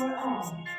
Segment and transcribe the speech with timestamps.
[0.00, 0.77] I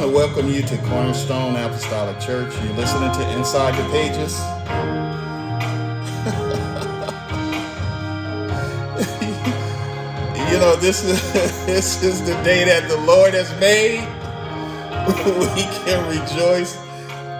[0.00, 2.52] want to welcome you to Cornerstone Apostolic Church.
[2.62, 4.38] You're listening to Inside the Pages.
[10.52, 11.32] you know, this is
[11.66, 14.00] this is the day that the Lord has made.
[15.54, 16.76] we can rejoice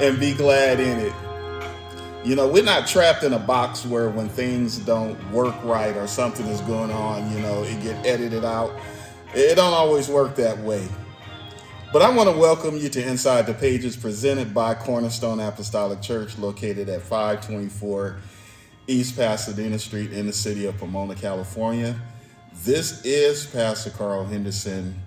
[0.01, 1.13] and be glad in it.
[2.25, 6.07] You know, we're not trapped in a box where when things don't work right or
[6.07, 8.73] something is going on, you know, it get edited out.
[9.35, 10.89] It don't always work that way.
[11.92, 16.37] But I want to welcome you to Inside the Pages presented by Cornerstone Apostolic Church
[16.37, 18.17] located at 524
[18.89, 21.95] East Pasadena Street in the city of Pomona, California.
[22.64, 25.01] This is Pastor Carl Henderson.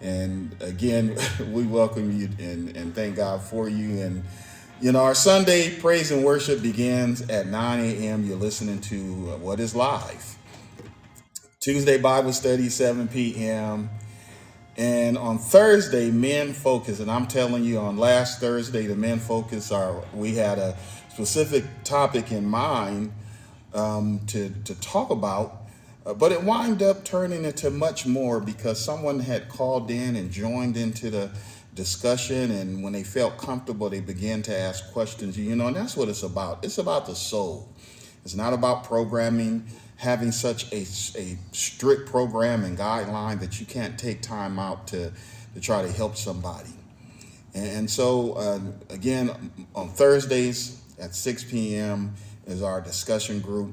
[0.00, 1.16] And again,
[1.50, 4.00] we welcome you and, and thank God for you.
[4.00, 4.22] And,
[4.80, 8.24] you know, our Sunday praise and worship begins at 9 a.m.
[8.24, 8.96] You're listening to
[9.38, 10.38] what is live.
[11.58, 13.90] Tuesday Bible study, 7 p.m.
[14.76, 19.70] And on Thursday, men focus, and I'm telling you, on last Thursday, the men focus
[19.70, 20.76] are we had a
[21.10, 23.12] specific topic in mind
[23.72, 25.62] um, to to talk about,
[26.04, 30.32] uh, but it wound up turning into much more because someone had called in and
[30.32, 31.30] joined into the
[31.76, 35.38] discussion, and when they felt comfortable, they began to ask questions.
[35.38, 36.64] You know, and that's what it's about.
[36.64, 37.68] It's about the soul.
[38.24, 43.98] It's not about programming having such a, a strict program and guideline that you can't
[43.98, 45.12] take time out to,
[45.54, 46.70] to try to help somebody.
[47.54, 48.58] And so, uh,
[48.90, 52.14] again, on Thursdays at 6 p.m.
[52.46, 53.72] is our discussion group,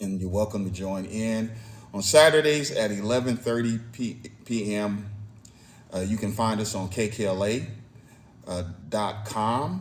[0.00, 1.52] and you're welcome to join in.
[1.92, 5.08] On Saturdays at 11:30 p.m.,
[5.94, 7.68] uh, you can find us on kkla.com
[8.48, 9.80] uh,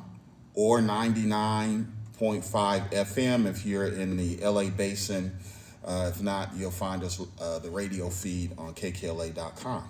[0.54, 1.92] or 99
[2.24, 5.36] 106.5 FM if you're in the LA basin.
[5.84, 9.84] Uh, if not, you'll find us uh, the radio feed on kkla.com.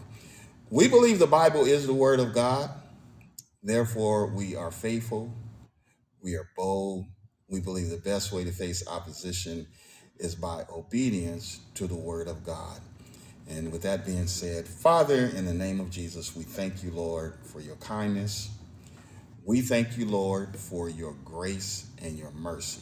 [0.72, 2.72] We believe the Bible is the Word of God.
[3.62, 5.32] Therefore, we are faithful.
[6.24, 7.06] We are bold.
[7.48, 9.68] We believe the best way to face opposition
[10.18, 12.80] is by obedience to the Word of God.
[13.48, 17.36] And with that being said, Father, in the name of Jesus, we thank you, Lord,
[17.44, 18.50] for your kindness.
[19.46, 22.82] We thank you, Lord, for your grace and your mercy.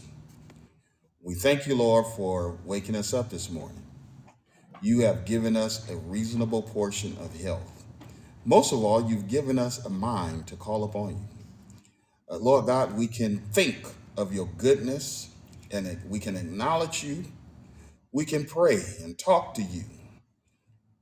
[1.23, 3.81] We thank you, Lord, for waking us up this morning.
[4.81, 7.83] You have given us a reasonable portion of health.
[8.45, 11.29] Most of all, you've given us a mind to call upon you.
[12.29, 15.29] Uh, Lord God, we can think of your goodness
[15.71, 17.25] and we can acknowledge you.
[18.11, 19.83] We can pray and talk to you.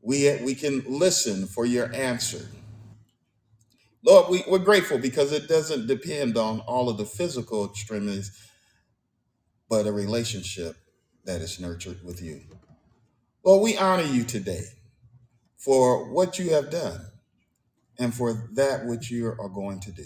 [0.01, 2.47] We, we can listen for your answer.
[4.05, 8.31] Lord, we, we're grateful because it doesn't depend on all of the physical extremities,
[9.69, 10.77] but a relationship
[11.25, 12.41] that is nurtured with you.
[13.45, 14.65] Lord, we honor you today
[15.57, 17.01] for what you have done
[17.99, 20.05] and for that which you are going to do.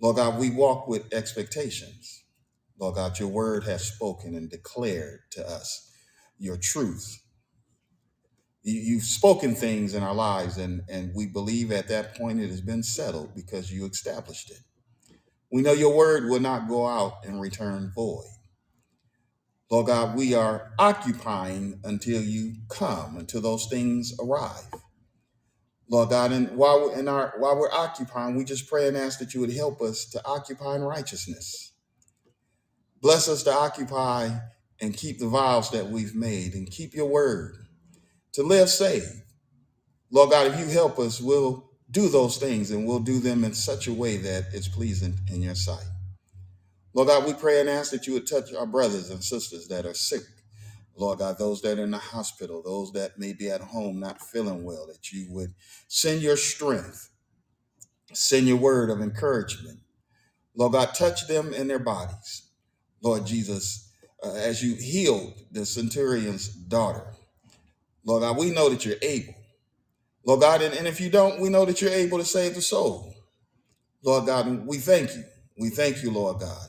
[0.00, 2.24] Lord God, we walk with expectations.
[2.78, 5.90] Lord God, your word has spoken and declared to us
[6.38, 7.23] your truth
[8.64, 12.50] you- have spoken things in our lives, and, and we believe at that point it
[12.50, 14.60] has been settled because you established it.
[15.52, 18.26] We know your word will not go out and return void.
[19.70, 24.66] Lord God, we are occupying until you come, until those things arrive.
[25.88, 29.18] Lord God, and while we're in our while we're occupying, we just pray and ask
[29.20, 31.72] that you would help us to occupy in righteousness.
[33.02, 34.30] Bless us to occupy
[34.80, 37.63] and keep the vows that we've made and keep your word
[38.34, 39.22] to live saved.
[40.10, 43.54] Lord God, if you help us, we'll do those things and we'll do them in
[43.54, 45.86] such a way that it's pleasing in your sight.
[46.92, 49.86] Lord God, we pray and ask that you would touch our brothers and sisters that
[49.86, 50.22] are sick.
[50.96, 54.20] Lord God, those that are in the hospital, those that may be at home not
[54.20, 55.54] feeling well, that you would
[55.88, 57.10] send your strength.
[58.12, 59.80] Send your word of encouragement.
[60.54, 62.48] Lord God, touch them in their bodies.
[63.02, 63.92] Lord Jesus,
[64.22, 67.14] uh, as you healed the centurion's daughter.
[68.04, 69.34] Lord God, we know that you're able.
[70.26, 72.62] Lord God, and, and if you don't, we know that you're able to save the
[72.62, 73.14] soul.
[74.02, 75.24] Lord God, and we thank you.
[75.58, 76.68] We thank you, Lord God.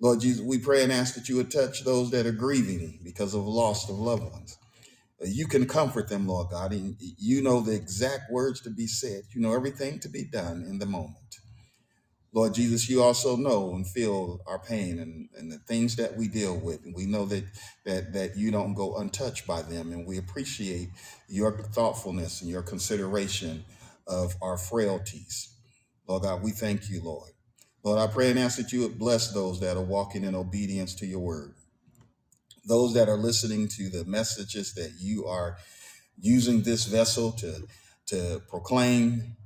[0.00, 3.34] Lord Jesus, we pray and ask that you would touch those that are grieving because
[3.34, 4.58] of loss of loved ones.
[5.24, 9.22] You can comfort them, Lord God, and you know the exact words to be said.
[9.34, 11.16] You know everything to be done in the moment.
[12.36, 16.28] Lord Jesus, you also know and feel our pain and, and the things that we
[16.28, 16.84] deal with.
[16.84, 17.44] And we know that,
[17.86, 19.90] that that you don't go untouched by them.
[19.90, 20.90] And we appreciate
[21.30, 23.64] your thoughtfulness and your consideration
[24.06, 25.48] of our frailties.
[26.06, 27.30] Lord God, we thank you, Lord.
[27.82, 30.94] Lord, I pray and ask that you would bless those that are walking in obedience
[30.96, 31.54] to your word,
[32.68, 35.56] those that are listening to the messages that you are
[36.20, 37.66] using this vessel to
[38.08, 39.36] to proclaim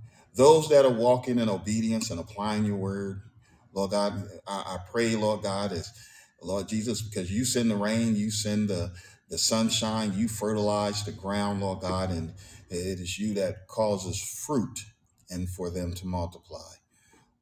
[0.40, 3.20] those that are walking in obedience and applying your word
[3.74, 4.14] lord god
[4.48, 5.92] i, I pray lord god is
[6.42, 8.90] lord jesus because you send the rain you send the
[9.28, 12.32] the sunshine you fertilize the ground lord god and
[12.70, 14.80] it is you that causes fruit
[15.28, 16.72] and for them to multiply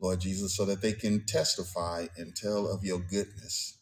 [0.00, 3.78] lord jesus so that they can testify and tell of your goodness.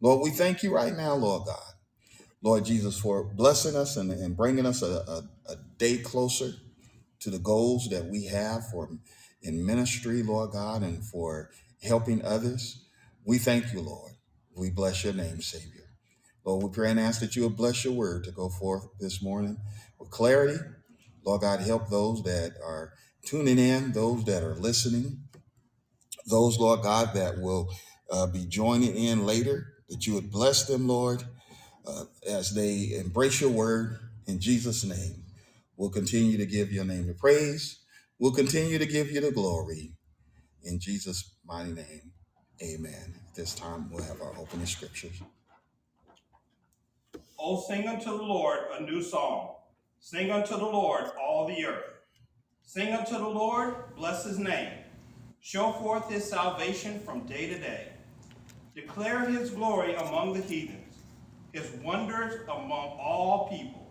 [0.00, 1.72] Lord we thank you right now lord god
[2.42, 6.52] Lord Jesus, for blessing us and, and bringing us a, a, a day closer
[7.20, 8.88] to the goals that we have for
[9.42, 11.50] in ministry, Lord God, and for
[11.82, 12.84] helping others.
[13.24, 14.12] We thank you, Lord.
[14.56, 15.84] We bless your name, Savior.
[16.44, 19.22] Lord, we pray and ask that you would bless your word to go forth this
[19.22, 19.58] morning
[19.98, 20.58] with clarity.
[21.24, 22.92] Lord God, help those that are
[23.24, 25.24] tuning in, those that are listening,
[26.26, 27.68] those, Lord God, that will
[28.10, 31.24] uh, be joining in later, that you would bless them, Lord
[31.86, 35.22] uh, as they embrace your word in Jesus' name.
[35.76, 37.80] We'll continue to give your name the praise.
[38.18, 39.92] We'll continue to give you the glory
[40.62, 42.12] in Jesus' mighty name.
[42.62, 43.20] Amen.
[43.34, 45.20] This time, we'll have our opening scriptures.
[47.38, 49.56] O sing unto the Lord a new song.
[50.00, 51.84] Sing unto the Lord all the earth.
[52.62, 54.70] Sing unto the Lord, bless his name.
[55.40, 57.88] Show forth his salvation from day to day.
[58.74, 60.96] Declare his glory among the heathens,
[61.52, 63.85] his wonders among all people.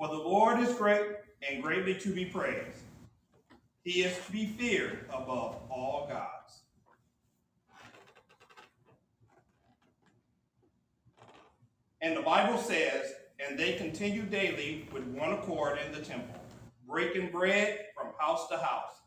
[0.00, 1.08] For the Lord is great
[1.46, 2.84] and greatly to be praised.
[3.84, 6.62] He is to be feared above all gods.
[12.00, 13.12] And the Bible says,
[13.46, 16.40] and they continued daily with one accord in the temple,
[16.88, 19.02] breaking bread from house to house,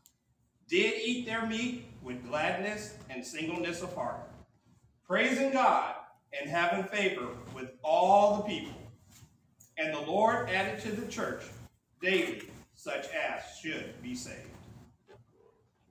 [0.68, 4.30] did eat their meat with gladness and singleness of heart,
[5.04, 5.96] praising God
[6.40, 8.83] and having favor with all the people.
[9.78, 11.42] And the Lord added to the church
[12.00, 12.42] daily
[12.74, 14.50] such as should be saved.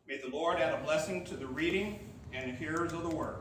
[0.07, 1.99] May the Lord add a blessing to the reading
[2.33, 3.37] and the hearers of the word.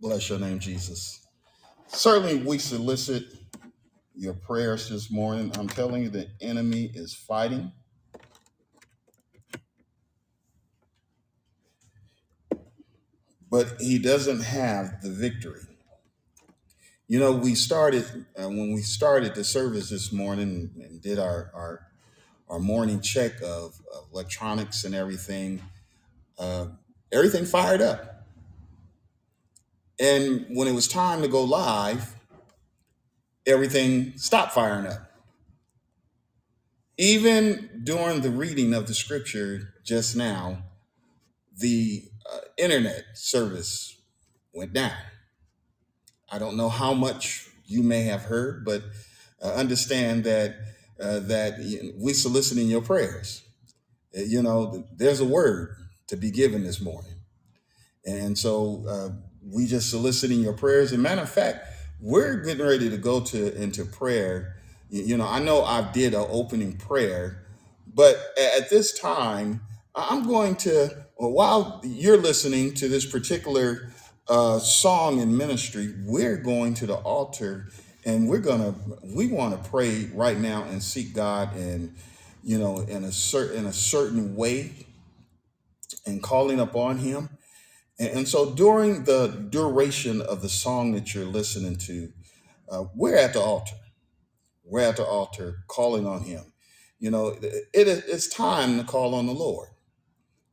[0.00, 1.26] Bless your name, Jesus.
[1.88, 3.24] Certainly, we solicit
[4.14, 5.52] your prayers this morning.
[5.58, 7.72] I'm telling you, the enemy is fighting,
[13.50, 15.73] but he doesn't have the victory.
[17.06, 18.04] You know, we started
[18.36, 21.86] uh, when we started the service this morning and did our our,
[22.48, 25.60] our morning check of, of electronics and everything.
[26.38, 26.66] Uh,
[27.12, 28.26] everything fired up,
[30.00, 32.16] and when it was time to go live,
[33.46, 35.10] everything stopped firing up.
[36.96, 40.62] Even during the reading of the scripture just now,
[41.56, 44.00] the uh, internet service
[44.54, 44.96] went down.
[46.34, 48.82] I don't know how much you may have heard, but
[49.40, 50.56] uh, understand that
[51.00, 51.58] uh, that
[51.96, 53.44] we soliciting your prayers.
[54.16, 55.76] Uh, You know, there's a word
[56.08, 57.14] to be given this morning,
[58.04, 59.10] and so uh,
[59.48, 60.90] we just soliciting your prayers.
[60.90, 61.68] As a matter of fact,
[62.00, 64.56] we're getting ready to go to into prayer.
[64.90, 67.46] You, you know, I know I did an opening prayer,
[67.86, 68.16] but
[68.58, 69.60] at this time,
[69.94, 73.93] I'm going to while you're listening to this particular
[74.28, 77.68] uh, song in ministry, we're going to the altar
[78.06, 81.94] and we're gonna we want to pray right now and seek God and
[82.44, 84.72] you know in a certain in a certain way
[86.06, 87.30] and calling upon Him.
[87.98, 92.12] And, and so during the duration of the song that you're listening to,
[92.70, 93.76] uh, we're at the altar.
[94.64, 96.52] We're at the altar calling on Him.
[97.00, 99.70] You know, it, it- it's time to call on the Lord.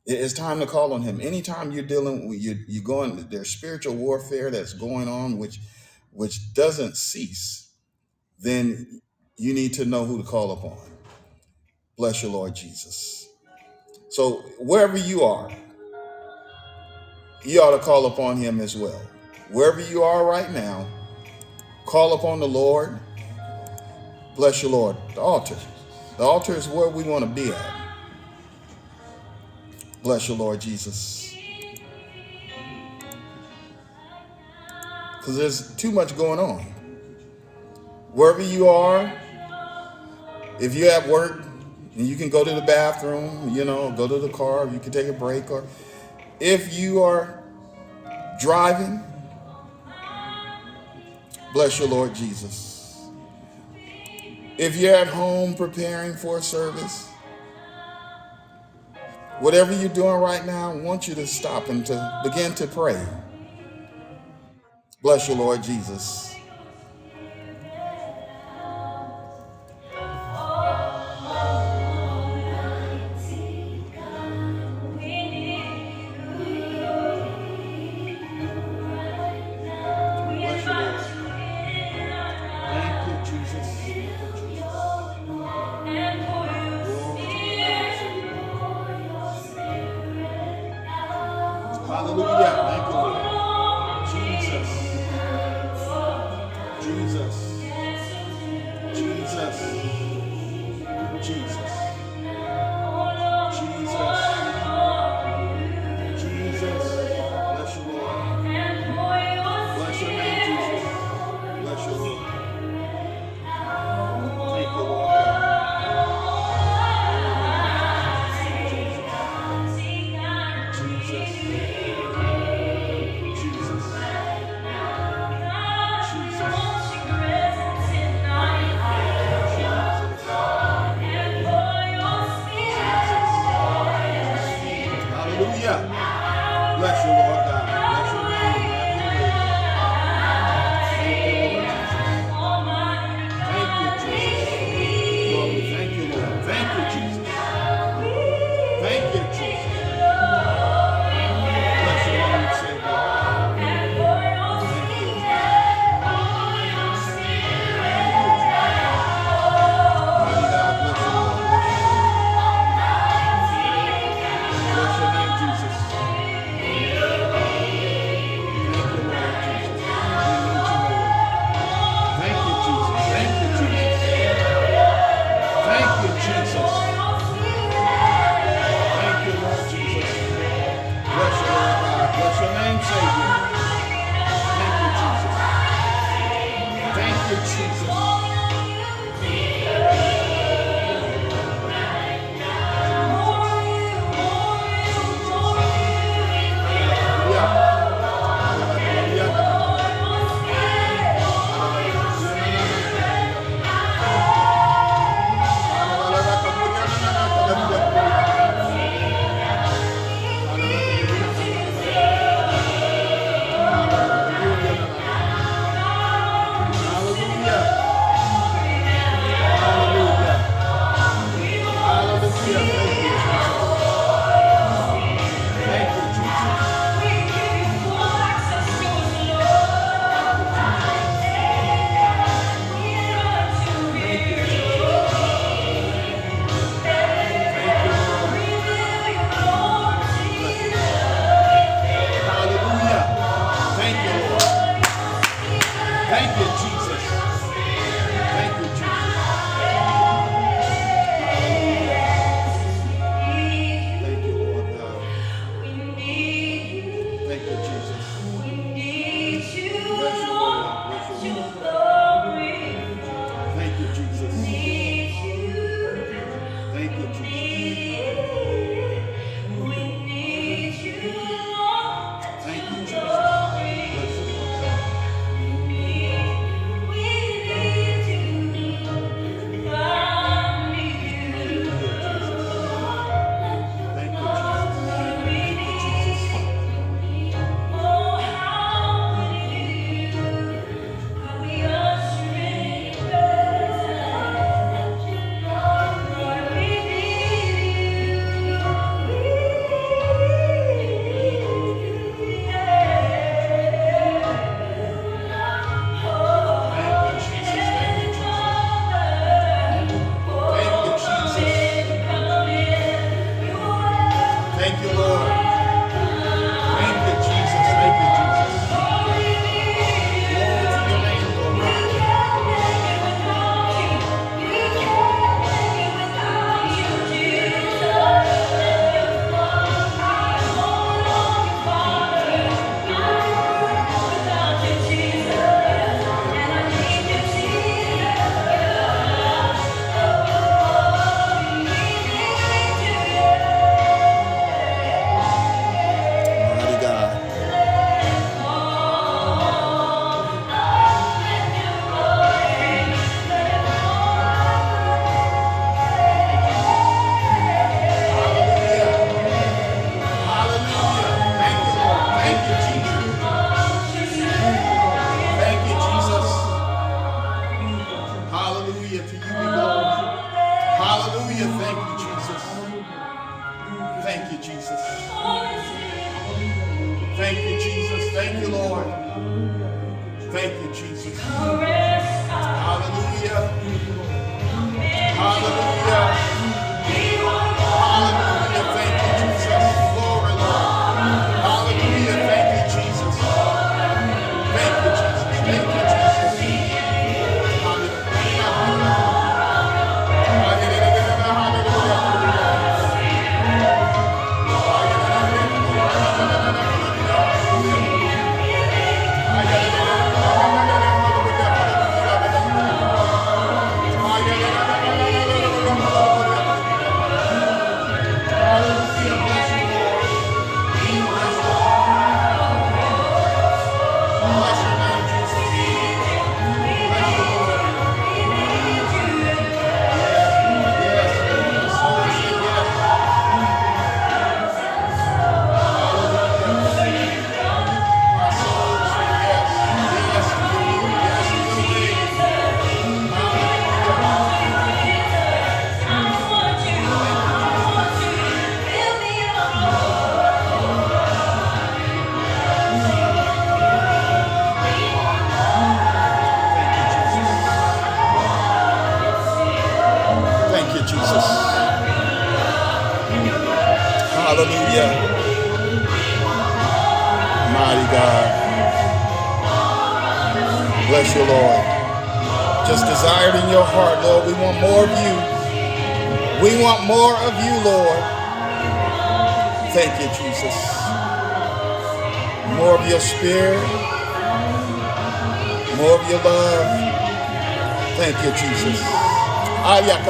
[0.06, 1.20] It- It's time to call on Him.
[1.20, 5.60] Anytime you're dealing with you, you're going there's spiritual warfare that's going on, which
[6.12, 7.68] which doesn't cease.
[8.38, 9.00] Then
[9.36, 10.78] you need to know who to call upon.
[11.96, 13.28] Bless your Lord Jesus.
[14.10, 15.50] So wherever you are,
[17.44, 19.00] you ought to call upon him as well.
[19.50, 20.86] Wherever you are right now,
[21.86, 22.98] call upon the Lord.
[24.36, 24.96] Bless your Lord.
[25.14, 25.56] The altar.
[26.18, 27.81] The altar is where we want to be at.
[30.02, 31.36] Bless you, Lord Jesus.
[35.18, 36.60] Because there's too much going on.
[38.10, 39.12] Wherever you are,
[40.60, 41.44] if you're at work
[41.96, 44.90] and you can go to the bathroom, you know, go to the car, you can
[44.90, 45.64] take a break, or
[46.40, 47.40] if you are
[48.40, 49.00] driving,
[51.52, 53.08] bless your Lord Jesus.
[54.58, 57.11] If you're at home preparing for a service,
[59.42, 63.04] whatever you're doing right now, I want you to stop and to begin to pray.
[65.02, 66.31] Bless your Lord Jesus.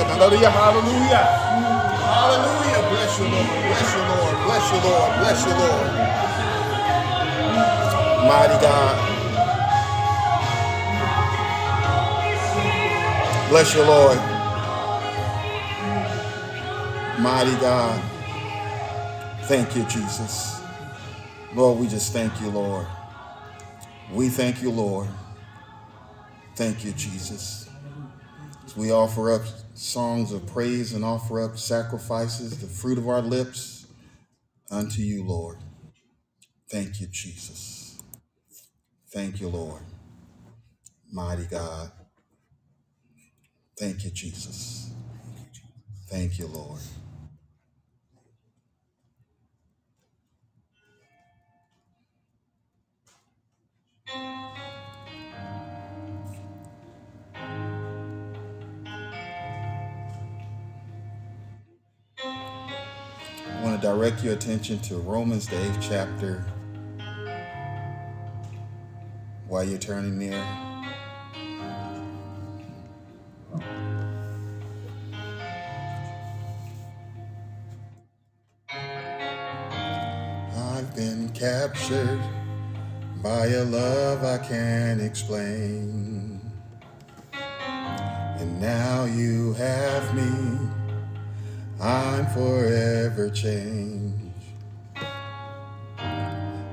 [0.09, 0.51] Hallelujah.
[0.51, 1.25] Hallelujah.
[2.03, 2.88] Hallelujah.
[2.91, 3.47] Bless you, Lord.
[3.69, 4.37] Bless you, Lord.
[4.47, 5.19] Bless you, Lord.
[5.21, 6.12] Bless you, Lord.
[8.29, 9.23] Mighty God.
[13.51, 14.19] Bless you, Lord.
[17.21, 18.03] Mighty God.
[19.45, 20.61] Thank you, Jesus.
[21.55, 22.87] Lord, we just thank you, Lord.
[24.12, 25.09] We thank you, Lord.
[26.57, 27.69] Thank you, Jesus.
[28.65, 29.43] As we offer up
[29.75, 33.87] songs of praise and offer up sacrifices, the fruit of our lips
[34.71, 35.59] unto you, Lord.
[36.71, 37.99] Thank you, Jesus.
[39.13, 39.83] Thank you, Lord.
[41.13, 41.93] Mighty God.
[43.79, 44.91] Thank you, Jesus.
[46.09, 46.81] Thank you, Lord.
[62.25, 66.45] I want to direct your attention to Romans, the eighth chapter,
[69.49, 70.45] while you're turning there.
[80.55, 82.21] I've been captured
[83.23, 86.41] by a love I can't explain.
[87.33, 90.82] And now you have me.
[91.83, 94.14] I'm forever changed.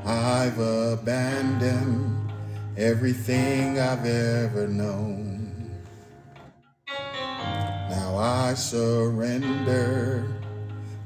[0.06, 2.32] I've abandoned
[2.78, 5.72] everything I've ever known.
[6.88, 10.28] Now I surrender.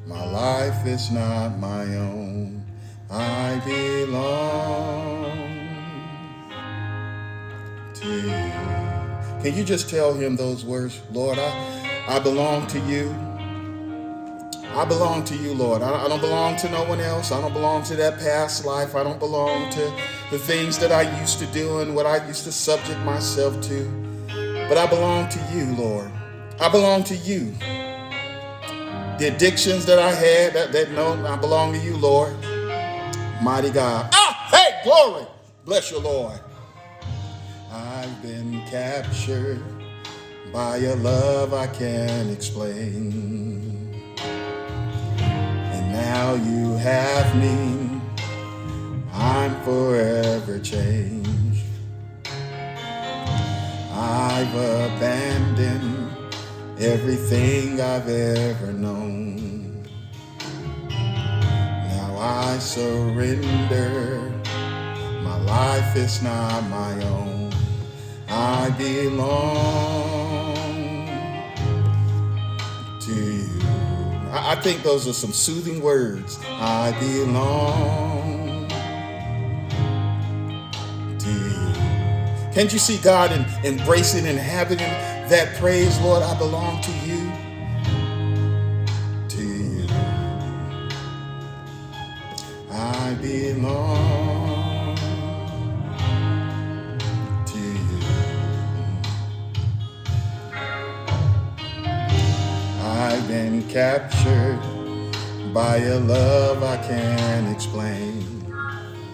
[0.06, 2.62] My life is not my own.
[3.10, 5.32] I belong
[7.94, 8.52] to you.
[9.42, 11.00] Can you just tell him those words?
[11.14, 13.16] Lord, I, I belong to you.
[14.76, 15.84] I belong to you, Lord.
[15.84, 17.32] I, don't belong to no one else.
[17.32, 18.96] I don't belong to that past life.
[18.96, 19.94] I don't belong to
[20.32, 23.86] the things that I used to do and what I used to subject myself to.
[24.68, 26.12] But I belong to you, Lord.
[26.60, 27.54] I belong to you.
[29.20, 32.34] The addictions that I had, that, that no, I belong to you, Lord.
[33.44, 34.10] Mighty God.
[34.12, 35.28] Ah, hey, glory.
[35.66, 36.40] Bless you, Lord.
[37.72, 39.62] I've been captured
[40.52, 43.73] by a love I can't explain.
[45.94, 48.02] Now you have me.
[49.14, 51.64] I'm forever changed.
[53.92, 56.10] I've abandoned
[56.80, 59.84] everything I've ever known.
[60.90, 64.32] Now I surrender.
[65.22, 67.54] My life is not my own.
[68.30, 69.46] I belong
[73.00, 73.63] to you.
[74.34, 76.40] I, I think those are some soothing words.
[76.46, 78.68] I belong
[81.20, 82.54] to you.
[82.54, 84.88] Can't you see God in, embracing, and inhabiting
[85.30, 86.24] that praise, Lord?
[86.24, 87.33] I belong to you.
[103.74, 104.60] Captured
[105.52, 108.24] by a love I can't explain.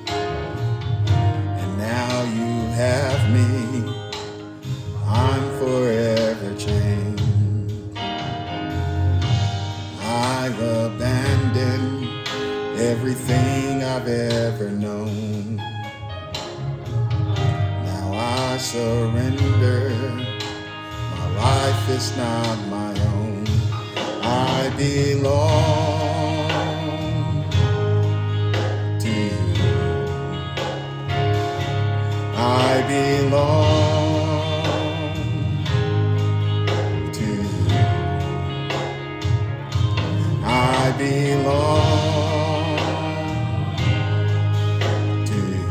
[0.10, 3.90] And now you have me.
[5.06, 7.24] I'm forever changed.
[10.02, 12.10] I've abandoned
[12.78, 15.56] everything I've ever known.
[17.86, 19.90] Now I surrender.
[21.16, 22.69] My life is not.
[24.60, 26.50] I belong
[29.00, 29.38] to you.
[32.36, 33.54] I belong
[37.14, 37.68] to you.
[40.44, 42.78] I belong
[45.26, 45.68] to you.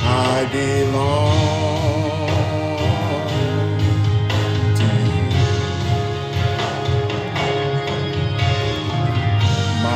[0.00, 1.45] I belong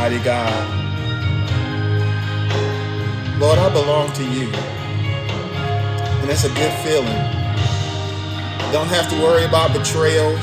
[0.00, 0.64] Mighty God.
[3.38, 4.48] Lord, I belong to you.
[6.22, 7.20] And it's a good feeling.
[8.72, 10.40] Don't have to worry about betrayals.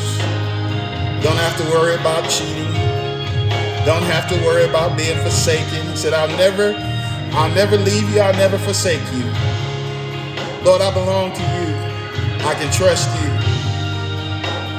[1.23, 2.71] Don't have to worry about cheating.
[3.83, 5.87] Don't have to worry about being forsaken.
[5.89, 6.75] He said, I'll never,
[7.35, 9.23] I'll never leave you, I'll never forsake you.
[10.63, 11.73] Lord, I belong to you.
[12.45, 13.29] I can trust you.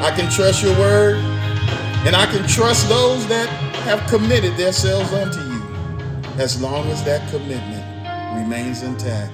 [0.06, 1.16] I can trust your word.
[2.06, 5.62] And I can trust those that have committed themselves unto you.
[6.36, 7.82] As long as that commitment
[8.36, 9.32] remains intact.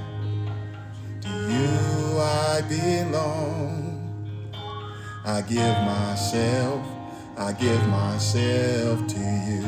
[1.23, 3.75] To you I belong.
[5.25, 6.87] I give myself,
[7.37, 9.67] I give myself to you.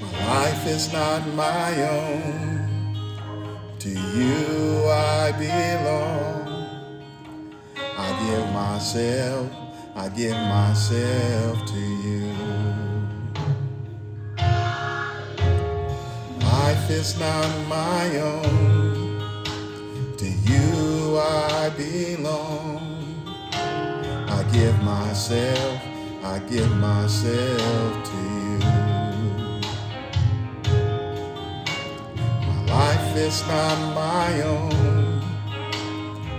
[0.00, 2.96] My life is not my own.
[3.78, 6.48] To you I belong.
[7.76, 9.67] I give myself,
[9.98, 12.32] I give myself to you.
[16.40, 19.18] Life is not my own.
[20.16, 22.78] To you I belong.
[24.28, 25.82] I give myself,
[26.22, 28.58] I give myself to you.
[32.46, 35.22] My life is not my own.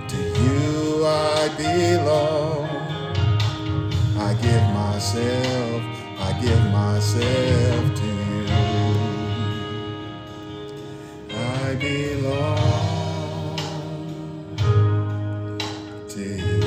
[0.08, 2.59] To you I belong.
[4.20, 5.84] I give myself,
[6.20, 8.48] I give myself to you.
[11.32, 13.58] I belong
[16.10, 16.64] to you.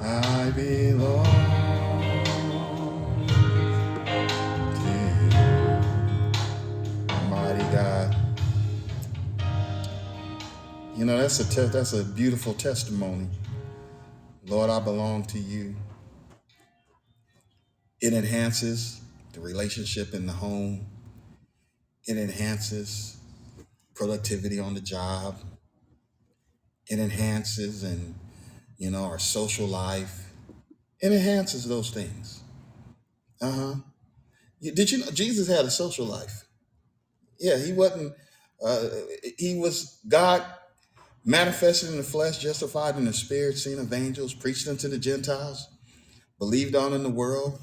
[0.00, 1.24] I belong
[4.74, 4.94] to
[5.32, 5.32] you.
[7.10, 8.16] Almighty God.
[10.96, 13.28] You know, that's a te- that's a beautiful testimony.
[14.46, 15.74] Lord, I belong to you.
[18.00, 19.00] It enhances
[19.32, 20.86] the relationship in the home.
[22.06, 23.16] It enhances
[23.94, 25.36] productivity on the job.
[26.88, 28.14] It enhances and
[28.76, 30.30] you know our social life.
[31.00, 32.42] It enhances those things.
[33.40, 33.76] Uh-huh.
[34.60, 36.44] Did you know Jesus had a social life?
[37.40, 38.12] Yeah, he wasn't
[38.62, 38.88] uh,
[39.38, 40.44] he was God
[41.24, 45.68] manifested in the flesh, justified in the spirit, seen of angels, preached unto the Gentiles,
[46.38, 47.60] believed on in the world.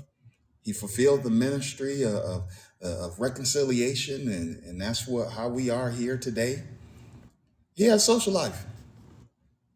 [0.63, 2.43] He fulfilled the ministry of,
[2.81, 6.63] of, reconciliation, and, and that's what how we are here today.
[7.73, 8.65] He had social life.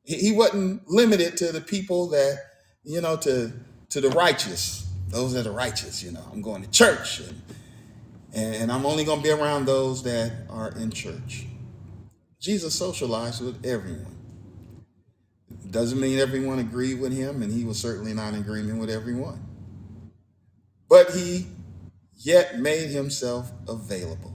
[0.03, 2.39] He, he wasn't limited to the people that,
[2.83, 3.51] you know, to
[3.89, 6.23] to the righteous, those are righteous, you know.
[6.31, 7.21] I'm going to church
[8.35, 11.47] and, and I'm only gonna be around those that are in church.
[12.45, 14.15] Jesus socialized with everyone.
[15.71, 19.43] Doesn't mean everyone agreed with him, and he was certainly not in agreement with everyone.
[20.87, 21.47] But he
[22.15, 24.31] yet made himself available.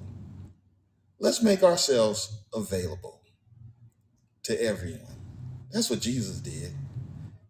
[1.21, 3.21] Let's make ourselves available
[4.43, 5.17] to everyone.
[5.71, 6.73] That's what Jesus did.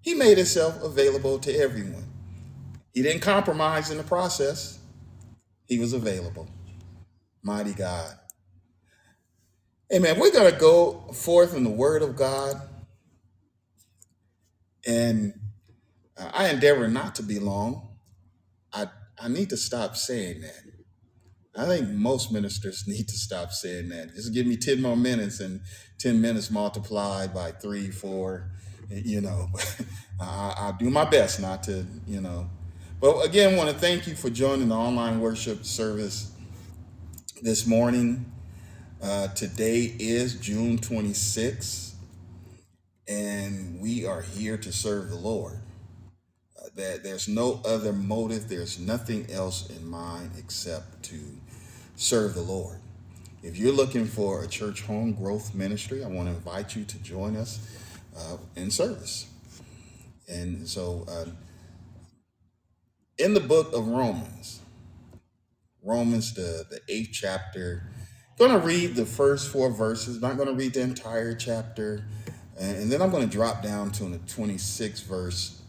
[0.02, 2.04] He made himself available to everyone.
[2.92, 4.78] He didn't compromise in the process,
[5.64, 6.50] he was available.
[7.42, 8.12] Mighty God.
[9.92, 10.20] Amen.
[10.20, 12.60] We're going to go forth in the Word of God,
[14.86, 15.34] and
[16.16, 17.88] I endeavor not to be long.
[18.72, 18.86] I
[19.20, 20.62] I need to stop saying that.
[21.56, 24.14] I think most ministers need to stop saying that.
[24.14, 25.60] Just give me 10 more minutes and
[25.98, 28.50] 10 minutes multiplied by three, four,
[28.88, 29.48] you know.
[30.20, 32.48] I, I'll do my best not to, you know.
[33.00, 36.32] But again, want to thank you for joining the online worship service
[37.42, 38.29] this morning.
[39.02, 41.94] Uh, today is June 26th,
[43.08, 45.58] and we are here to serve the Lord.
[46.58, 51.16] Uh, that there's no other motive, there's nothing else in mind except to
[51.96, 52.78] serve the Lord.
[53.42, 56.98] If you're looking for a church home growth ministry, I want to invite you to
[56.98, 57.66] join us
[58.14, 59.28] uh, in service.
[60.28, 61.24] And so, uh,
[63.16, 64.60] in the book of Romans,
[65.82, 67.84] Romans, the, the eighth chapter,
[68.40, 72.06] going to read the first four verses, not going to read the entire chapter.
[72.58, 75.60] And, then I'm going to drop down to the 26th verse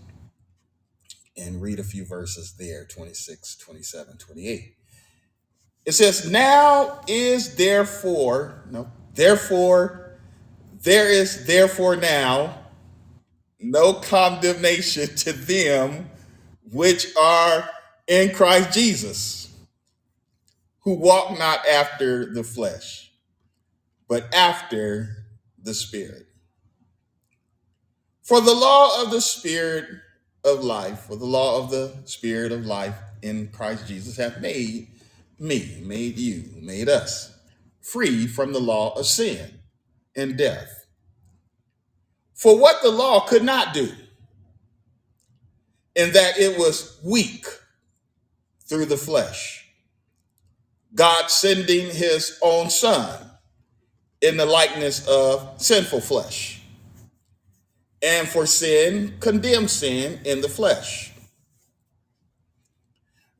[1.35, 4.75] and read a few verses there 26, 27, 28.
[5.85, 10.17] It says, Now is therefore, no, therefore,
[10.81, 12.57] there is therefore now
[13.59, 16.09] no condemnation to them
[16.71, 17.69] which are
[18.07, 19.50] in Christ Jesus,
[20.81, 23.11] who walk not after the flesh,
[24.07, 25.25] but after
[25.61, 26.27] the Spirit.
[28.23, 29.85] For the law of the Spirit
[30.43, 34.87] of life, for the law of the Spirit of life in Christ Jesus hath made
[35.39, 37.35] me, made you, made us
[37.81, 39.59] free from the law of sin
[40.15, 40.85] and death.
[42.35, 43.89] For what the law could not do,
[45.95, 47.45] in that it was weak
[48.65, 49.60] through the flesh,
[50.93, 53.19] God sending his own son
[54.21, 56.61] in the likeness of sinful flesh,
[58.03, 61.13] and for sin, condemned sin in the flesh,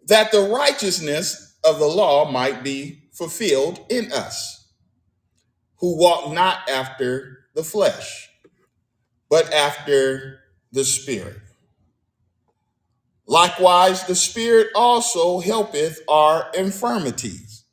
[0.07, 4.71] that the righteousness of the law might be fulfilled in us,
[5.79, 8.29] who walk not after the flesh,
[9.29, 10.39] but after
[10.71, 11.37] the Spirit.
[13.31, 17.63] Likewise, the Spirit also helpeth our infirmities.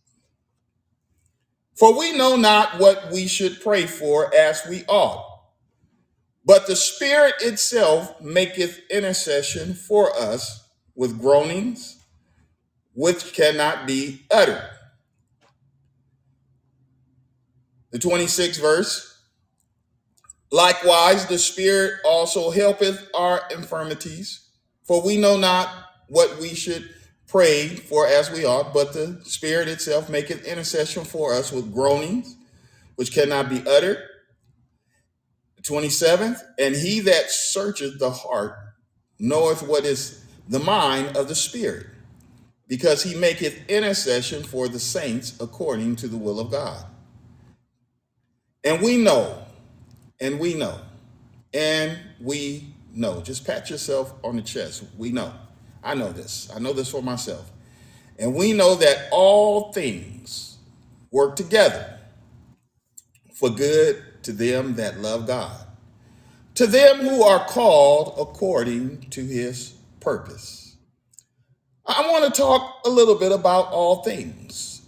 [1.76, 5.26] For we know not what we should pray for as we ought,
[6.44, 12.04] but the Spirit itself maketh intercession for us with groanings
[12.94, 14.70] which cannot be uttered.
[17.90, 19.20] The 26th verse
[20.52, 24.47] Likewise, the Spirit also helpeth our infirmities,
[24.88, 25.68] for we know not
[26.08, 26.88] what we should
[27.28, 32.36] pray for as we ought, but the Spirit itself maketh intercession for us with groanings
[32.96, 33.98] which cannot be uttered.
[35.62, 38.56] 27th, and he that searcheth the heart
[39.18, 41.86] knoweth what is the mind of the Spirit,
[42.66, 46.86] because he maketh intercession for the saints according to the will of God.
[48.64, 49.42] And we know,
[50.20, 50.80] and we know,
[51.52, 53.22] and we know.
[53.22, 54.84] Just pat yourself on the chest.
[54.98, 55.32] We know.
[55.82, 56.50] I know this.
[56.54, 57.50] I know this for myself.
[58.18, 60.58] And we know that all things
[61.12, 61.98] work together
[63.34, 65.66] for good to them that love God,
[66.54, 70.76] to them who are called according to his purpose.
[71.86, 74.82] I want to talk a little bit about all things,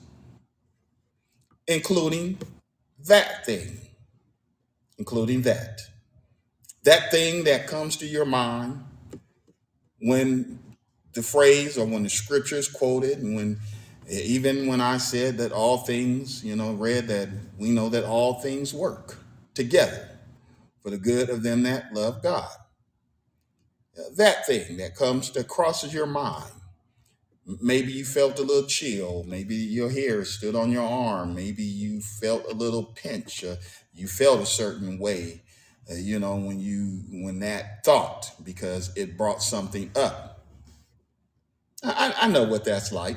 [1.69, 2.39] including
[3.07, 3.79] that thing,
[4.99, 5.81] including that.
[6.85, 8.85] That thing that comes to your mind
[10.01, 10.59] when
[11.15, 13.59] the phrase or when the scripture is quoted, and when
[14.09, 18.35] even when I said that all things, you know, read that we know that all
[18.35, 19.19] things work
[19.55, 20.09] together
[20.83, 22.49] for the good of them that love God.
[24.17, 26.53] That thing that comes that crosses your mind.
[27.61, 29.25] Maybe you felt a little chill.
[29.27, 31.35] Maybe your hair stood on your arm.
[31.35, 33.45] Maybe you felt a little pinch.
[33.45, 33.57] Uh,
[33.95, 35.43] you felt a certain way,
[35.95, 40.45] you know, when you when that thought because it brought something up.
[41.83, 43.17] I, I I know what that's like.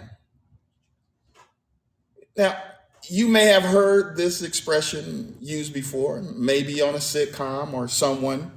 [2.36, 2.57] Now,
[3.09, 8.51] you may have heard this expression used before, maybe on a sitcom or someone,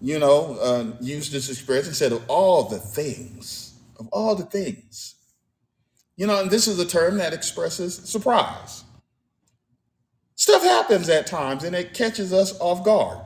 [0.00, 5.14] you know, uh, used this expression, said, of all the things, of all the things.
[6.16, 8.84] You know, and this is a term that expresses surprise.
[10.36, 13.23] Stuff happens at times and it catches us off guard.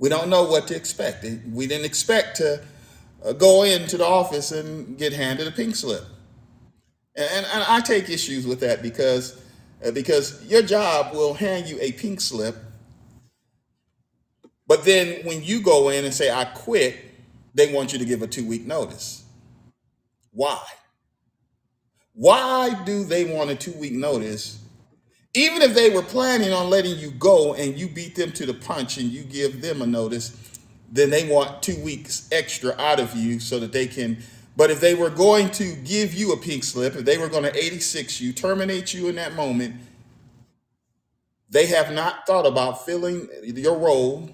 [0.00, 1.26] We don't know what to expect.
[1.52, 2.64] We didn't expect to
[3.22, 6.02] uh, go into the office and get handed a pink slip.
[7.14, 9.38] And, and I take issues with that because
[9.84, 12.56] uh, because your job will hand you a pink slip,
[14.66, 16.96] but then when you go in and say, I quit,
[17.54, 19.24] they want you to give a two week notice.
[20.32, 20.62] Why?
[22.14, 24.62] Why do they want a two week notice?
[25.34, 28.54] Even if they were planning on letting you go and you beat them to the
[28.54, 30.58] punch and you give them a notice,
[30.90, 34.18] then they want two weeks extra out of you so that they can.
[34.56, 37.44] But if they were going to give you a pink slip, if they were going
[37.44, 39.76] to 86 you, terminate you in that moment,
[41.48, 44.30] they have not thought about filling your role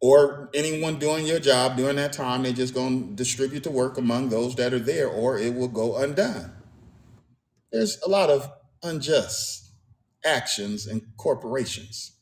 [0.00, 2.42] or anyone doing your job during that time.
[2.42, 5.68] They're just going to distribute the work among those that are there, or it will
[5.68, 6.52] go undone.
[7.70, 8.50] There's a lot of
[8.82, 9.59] unjust
[10.24, 12.12] actions and corporations.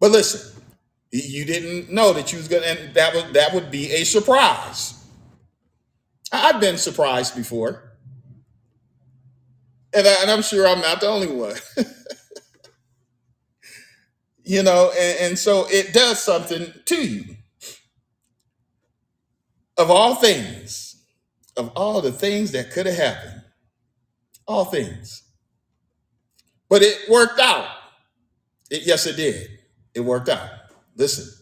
[0.00, 0.62] But listen,
[1.12, 4.94] you didn't know that you was gonna, and that would that would be a surprise.
[6.32, 7.92] I- have been surprised before,
[9.94, 11.56] and, I, I'm sure I'm not the only one.
[14.44, 17.24] you know, and, and so it does something to you.
[19.78, 20.96] Of all things,
[21.56, 23.42] of all the things that could have happened,
[24.46, 25.22] all things,
[26.68, 27.68] but it worked out.
[28.70, 29.58] It, yes, it did.
[29.94, 30.48] It worked out.
[30.96, 31.32] Listen,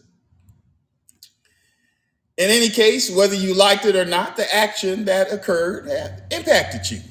[2.37, 6.89] in any case, whether you liked it or not, the action that occurred had impacted
[6.89, 7.01] you.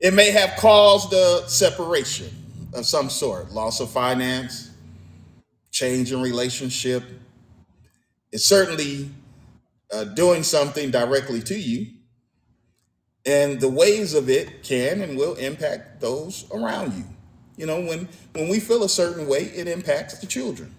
[0.00, 2.30] It may have caused a separation
[2.72, 4.70] of some sort, loss of finance,
[5.70, 7.02] change in relationship.
[8.30, 9.10] It's certainly
[9.92, 11.86] uh, doing something directly to you.
[13.24, 17.04] And the waves of it can and will impact those around you.
[17.56, 20.74] You know, when when we feel a certain way, it impacts the children.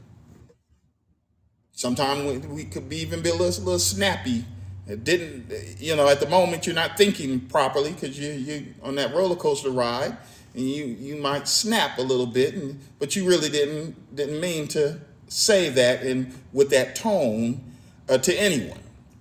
[1.72, 4.46] Sometimes we, we could be even be a little, little snappy.
[4.88, 8.96] It didn't, you know, at the moment you're not thinking properly because you you on
[8.96, 10.18] that roller coaster ride,
[10.54, 14.68] and you you might snap a little bit, and but you really didn't didn't mean
[14.70, 17.64] to say that and with that tone
[18.10, 18.80] uh, to anyone,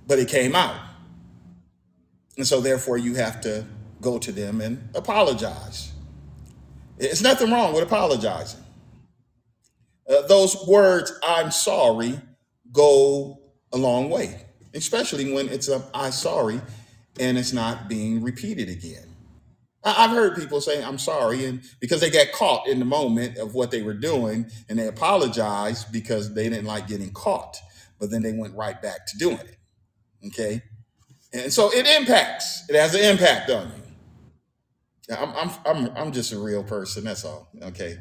[0.09, 0.77] but it came out,
[2.37, 3.65] and so therefore you have to
[4.01, 5.93] go to them and apologize.
[6.99, 8.61] It's nothing wrong with apologizing.
[10.09, 12.21] Uh, those words, I'm sorry,
[12.73, 13.39] go
[13.73, 16.61] a long way, especially when it's a I'm sorry
[17.21, 19.17] and it's not being repeated again.
[19.85, 23.39] I- I've heard people say, I'm sorry, and because they got caught in the moment
[23.39, 27.57] of what they were doing and they apologized because they didn't like getting caught,
[27.99, 29.57] but then they went right back to doing it.
[30.29, 30.63] Okay.
[31.33, 33.83] And so it impacts, it has an impact on you.
[35.09, 37.05] Yeah, I'm I'm I'm I'm just a real person.
[37.05, 37.49] That's all.
[37.61, 37.99] Okay.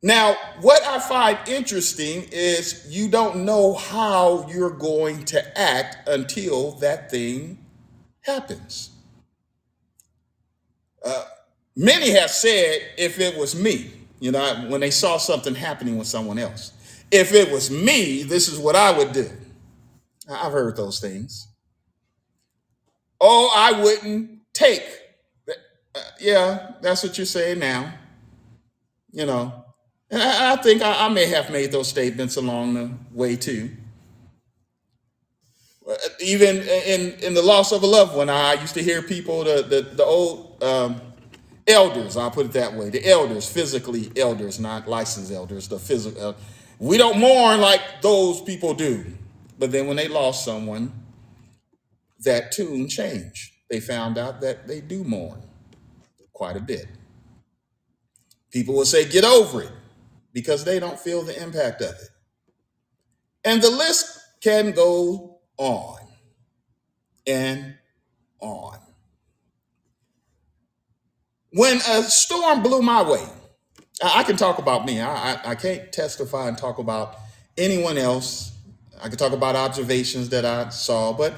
[0.00, 6.72] Now, what I find interesting is you don't know how you're going to act until
[6.72, 7.58] that thing
[8.20, 8.90] happens.
[11.04, 11.24] Uh,
[11.74, 13.90] many have said, if it was me,
[14.20, 16.72] you know, when they saw something happening with someone else,
[17.10, 19.28] if it was me, this is what I would do.
[20.28, 21.48] I've heard those things.
[23.20, 24.84] Oh, I wouldn't take.
[25.94, 27.94] Uh, yeah, that's what you're saying now.
[29.10, 29.64] You know,
[30.10, 33.70] and I, I think I, I may have made those statements along the way too.
[35.88, 39.44] Uh, Even in in the loss of a loved one, I used to hear people,
[39.44, 41.00] the the, the old um,
[41.66, 46.36] elders, I'll put it that way, the elders, physically elders, not licensed elders, the physical.
[46.78, 49.04] we don't mourn like those people do.
[49.58, 50.92] But then when they lost someone,
[52.20, 53.52] that tune changed.
[53.70, 55.42] They found out that they do mourn
[56.32, 56.86] quite a bit.
[58.50, 59.72] People will say, get over it
[60.32, 62.08] because they don't feel the impact of it.
[63.44, 65.98] And the list can go on
[67.26, 67.74] and
[68.40, 68.78] on.
[71.52, 73.24] When a storm blew my way,
[74.02, 75.00] I, can talk about me.
[75.00, 77.16] I, I, I can't testify and talk about
[77.56, 78.57] anyone else.
[79.02, 81.34] I could talk about observations that I saw, but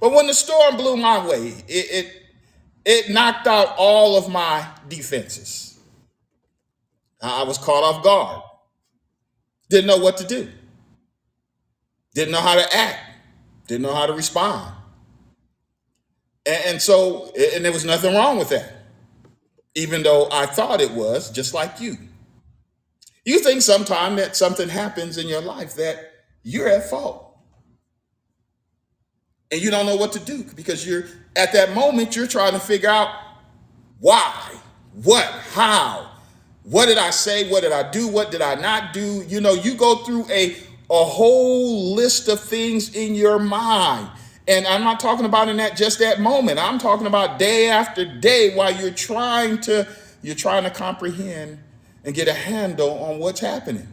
[0.00, 2.22] but when the storm blew my way, it it,
[2.84, 5.78] it knocked out all of my defenses.
[7.22, 8.42] I was caught off guard.
[9.70, 10.50] Didn't know what to do.
[12.14, 13.00] Didn't know how to act.
[13.66, 14.74] Didn't know how to respond.
[16.46, 18.72] And, and so, and there was nothing wrong with that,
[19.74, 21.96] even though I thought it was, just like you.
[23.24, 26.13] You think sometime that something happens in your life that
[26.44, 27.38] you're at fault
[29.52, 31.04] and you don't know what to do because you're
[31.36, 33.10] at that moment, you're trying to figure out
[34.00, 34.54] why,
[35.02, 36.10] what, how,
[36.64, 39.24] what did I say, what did I do, what did I not do.
[39.28, 40.56] You know, you go through a,
[40.90, 44.10] a whole list of things in your mind
[44.46, 46.58] And I'm not talking about in that just that moment.
[46.58, 49.88] I'm talking about day after day while you're trying to
[50.22, 51.58] you're trying to comprehend
[52.04, 53.88] and get a handle on what's happening.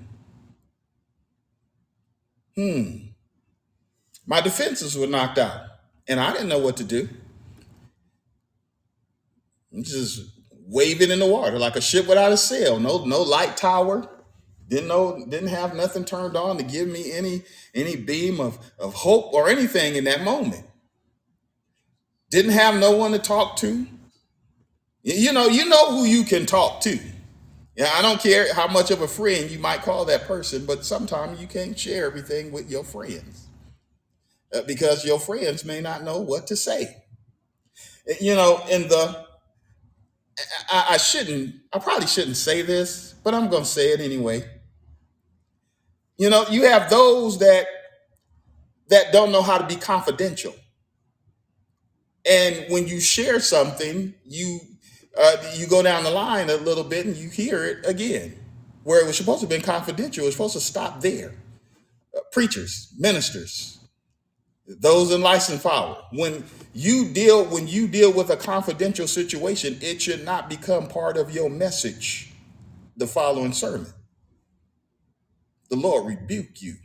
[2.56, 3.08] Hmm.
[4.26, 5.62] My defenses were knocked out,
[6.08, 7.10] and I didn't know what to do.
[9.74, 10.22] I'm just
[10.68, 12.80] waving in the water like a ship without a sail.
[12.80, 14.08] No, no light tower.
[14.68, 17.44] Didn't know, didn't have nothing turned on to give me any
[17.76, 20.66] any beam of, of hope or anything in that moment.
[22.30, 23.86] Didn't have no one to talk to.
[25.04, 26.98] You you know, you know who you can talk to.
[27.82, 30.86] Yeah, I don't care how much of a friend you might call that person, but
[30.86, 33.48] sometimes you can't share everything with your friends
[34.54, 36.98] uh, because your friends may not know what to say.
[38.10, 39.26] Uh, You know, in the
[40.72, 44.44] I, I shouldn't, I probably shouldn't say this, but I'm going to say it anyway.
[46.18, 47.68] You know, you have those that
[48.90, 50.56] that don't know how to be confidential,
[52.30, 54.60] and when you share something, you
[55.20, 58.36] uh, you go down the line a little bit and you hear it again,
[58.84, 60.24] where it was supposed to have been confidential.
[60.24, 61.34] It was supposed to stop there.
[62.16, 63.80] Uh, preachers, ministers,
[64.68, 65.98] those in licensed power.
[66.12, 71.18] When you deal when you deal with a confidential situation, it should not become part
[71.18, 72.32] of your message.
[72.98, 73.94] The following sermon,
[75.70, 76.76] the Lord rebuke you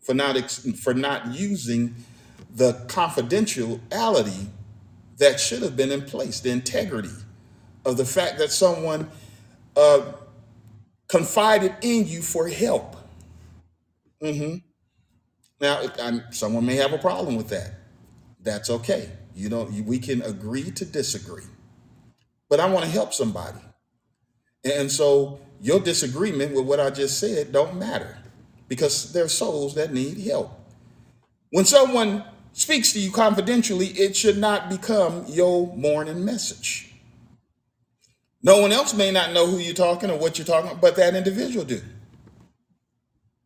[0.00, 1.94] for not ex- for not using
[2.54, 4.48] the confidentiality
[5.22, 7.10] that should have been in place, the integrity
[7.86, 9.10] of the fact that someone
[9.76, 10.12] uh,
[11.08, 12.96] confided in you for help.
[14.22, 14.56] hmm
[15.60, 17.72] Now, I'm, someone may have a problem with that.
[18.42, 19.10] That's okay.
[19.34, 21.44] You know, we can agree to disagree.
[22.48, 23.60] But I want to help somebody,
[24.64, 28.18] and so your disagreement with what I just said don't matter
[28.68, 30.52] because there are souls that need help.
[31.50, 36.92] When someone speaks to you confidentially, it should not become your morning message.
[38.42, 40.96] No one else may not know who you're talking or what you're talking about, but
[40.96, 41.80] that individual do.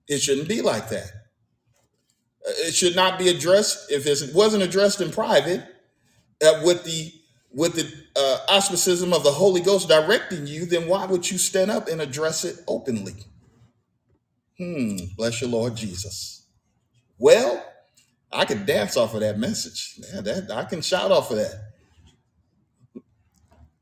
[0.09, 1.07] It shouldn't be like that.
[2.47, 5.63] Uh, It should not be addressed if it wasn't addressed in private
[6.45, 7.13] uh, with the
[7.53, 10.67] with the uh, auspicism of the Holy Ghost directing you.
[10.67, 13.15] Then why would you stand up and address it openly?
[14.59, 14.97] Hmm.
[15.17, 16.47] Bless your Lord Jesus.
[17.19, 17.65] Well,
[18.37, 19.99] I could dance off of that message.
[20.13, 21.55] Yeah, that I can shout off of that.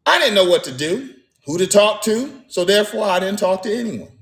[0.06, 3.62] I didn't know what to do, who to talk to, so therefore I didn't talk
[3.62, 4.12] to anyone.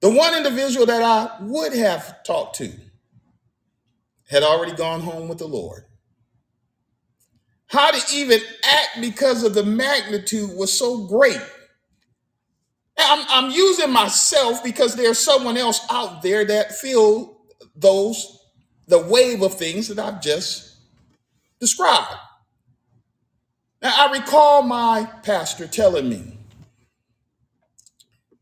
[0.00, 2.72] The one individual that I would have talked to
[4.30, 5.82] had already gone home with the Lord.
[7.66, 11.40] How to even act because of the magnitude was so great.
[12.96, 17.39] I'm, I'm using myself because there's someone else out there that feel
[17.76, 18.38] those
[18.88, 20.76] the wave of things that I've just
[21.60, 22.14] described.
[23.82, 26.38] Now I recall my pastor telling me,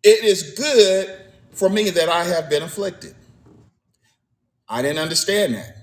[0.03, 1.20] it is good
[1.53, 3.14] for me that I have been afflicted.
[4.68, 5.76] I didn't understand that.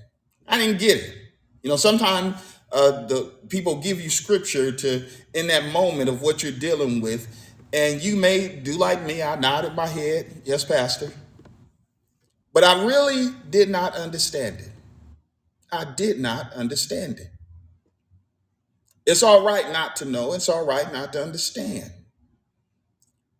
[0.48, 1.14] I didn't get it.
[1.62, 2.36] You know, sometimes
[2.72, 7.28] uh, the people give you scripture to in that moment of what you're dealing with,
[7.72, 9.22] and you may do like me.
[9.22, 11.12] I nodded my head, yes, Pastor,
[12.56, 14.70] but I really did not understand it.
[15.70, 17.26] I did not understand it.
[19.04, 20.32] It's all right not to know.
[20.32, 21.90] It's all right not to understand.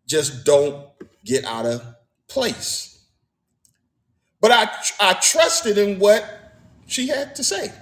[0.06, 0.86] Just don't
[1.24, 1.82] get out of
[2.28, 3.06] place.
[4.42, 4.68] But I
[5.00, 6.52] I trusted in what
[6.86, 7.72] she had to say.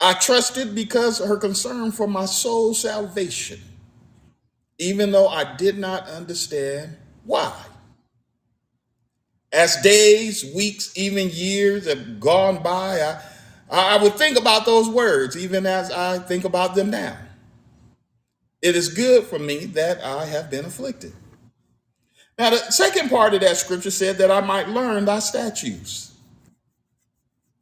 [0.00, 3.58] I trusted because her concern for my soul's salvation,
[4.78, 7.52] even though I did not understand why.
[9.52, 13.00] As days, weeks, even years have gone by,
[13.70, 17.16] I, I would think about those words, even as I think about them now.
[18.60, 21.12] It is good for me that I have been afflicted.
[22.38, 26.12] Now, the second part of that scripture said that I might learn thy statutes.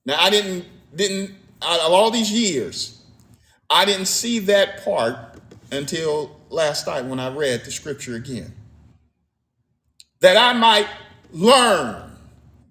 [0.04, 0.64] Now, I didn't,
[0.94, 1.32] didn't,
[1.62, 3.02] out of all these years,
[3.70, 5.16] I didn't see that part
[5.70, 8.52] until last night when I read the scripture again.
[10.20, 10.88] That I might
[11.34, 12.12] learn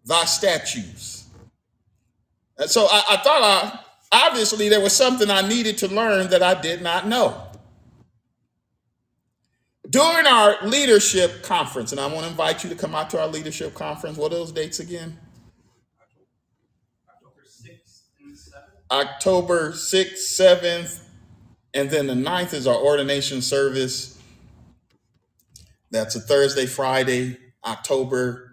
[0.05, 1.25] thy statutes.
[2.57, 3.79] And so I, I thought I,
[4.27, 7.39] obviously there was something I needed to learn that I did not know.
[9.89, 13.27] During our leadership conference, and I want to invite you to come out to our
[13.27, 14.17] leadership conference.
[14.17, 15.19] What are those dates again?
[17.07, 18.91] October 6th and 7th.
[18.91, 20.99] October 6th, 7th,
[21.73, 24.17] and then the 9th is our ordination service.
[25.91, 28.52] That's a Thursday, Friday, October.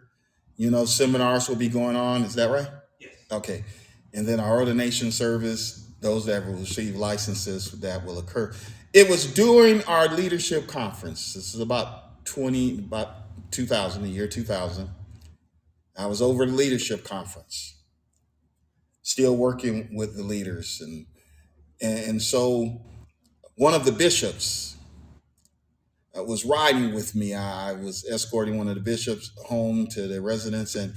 [0.61, 2.23] You know, seminars will be going on.
[2.23, 2.69] Is that right?
[2.99, 3.15] Yes.
[3.33, 3.65] Okay.
[4.13, 8.53] And then our ordination service, those that will receive licenses, that will occur.
[8.93, 11.33] It was during our leadership conference.
[11.33, 14.91] This is about 20, about 2000, the year 2000.
[15.97, 17.79] I was over the leadership conference,
[19.01, 20.83] still working with the leaders.
[20.83, 21.07] And,
[21.81, 22.83] and so
[23.57, 24.70] one of the bishops
[26.15, 27.35] was riding with me.
[27.35, 30.95] I was escorting one of the bishops home to their residence, and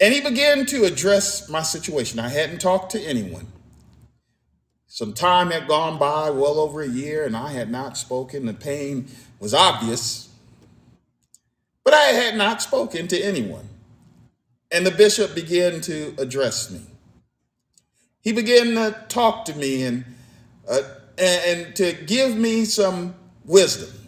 [0.00, 2.18] and he began to address my situation.
[2.18, 3.46] I hadn't talked to anyone.
[4.86, 8.46] Some time had gone by, well over a year, and I had not spoken.
[8.46, 9.08] The pain
[9.40, 10.28] was obvious,
[11.84, 13.68] but I had not spoken to anyone.
[14.70, 16.80] And the bishop began to address me.
[18.20, 20.04] He began to talk to me and,
[20.68, 20.82] uh,
[21.18, 23.14] and, and to give me some
[23.44, 24.03] wisdom.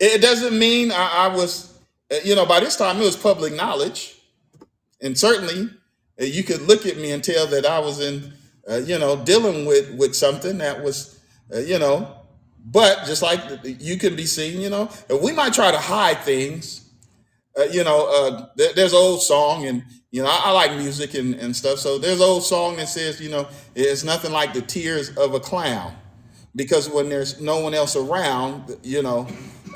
[0.00, 1.78] It doesn't mean I, I was,
[2.10, 4.16] uh, you know, by this time it was public knowledge.
[5.02, 5.70] And certainly
[6.20, 8.32] uh, you could look at me and tell that I was in,
[8.68, 11.20] uh, you know, dealing with, with something that was,
[11.54, 12.16] uh, you know,
[12.64, 14.90] but just like you can be seen, you know,
[15.22, 16.88] we might try to hide things.
[17.58, 19.82] Uh, you know, uh, there, there's an old song, and
[20.12, 21.78] you know, I, I like music and, and stuff.
[21.78, 25.34] So there's an old song that says, you know, it's nothing like the tears of
[25.34, 25.96] a clown,
[26.54, 29.26] because when there's no one else around, you know,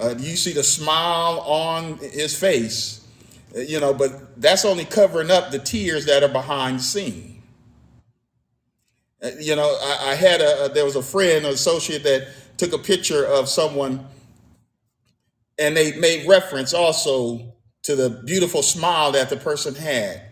[0.00, 3.06] uh, you see the smile on his face,
[3.56, 7.42] uh, you know, but that's only covering up the tears that are behind the scene.
[9.22, 12.28] Uh, You know, I, I had a, there was a friend, an associate that
[12.58, 14.06] took a picture of someone
[15.58, 20.22] and they made reference also to the beautiful smile that the person had.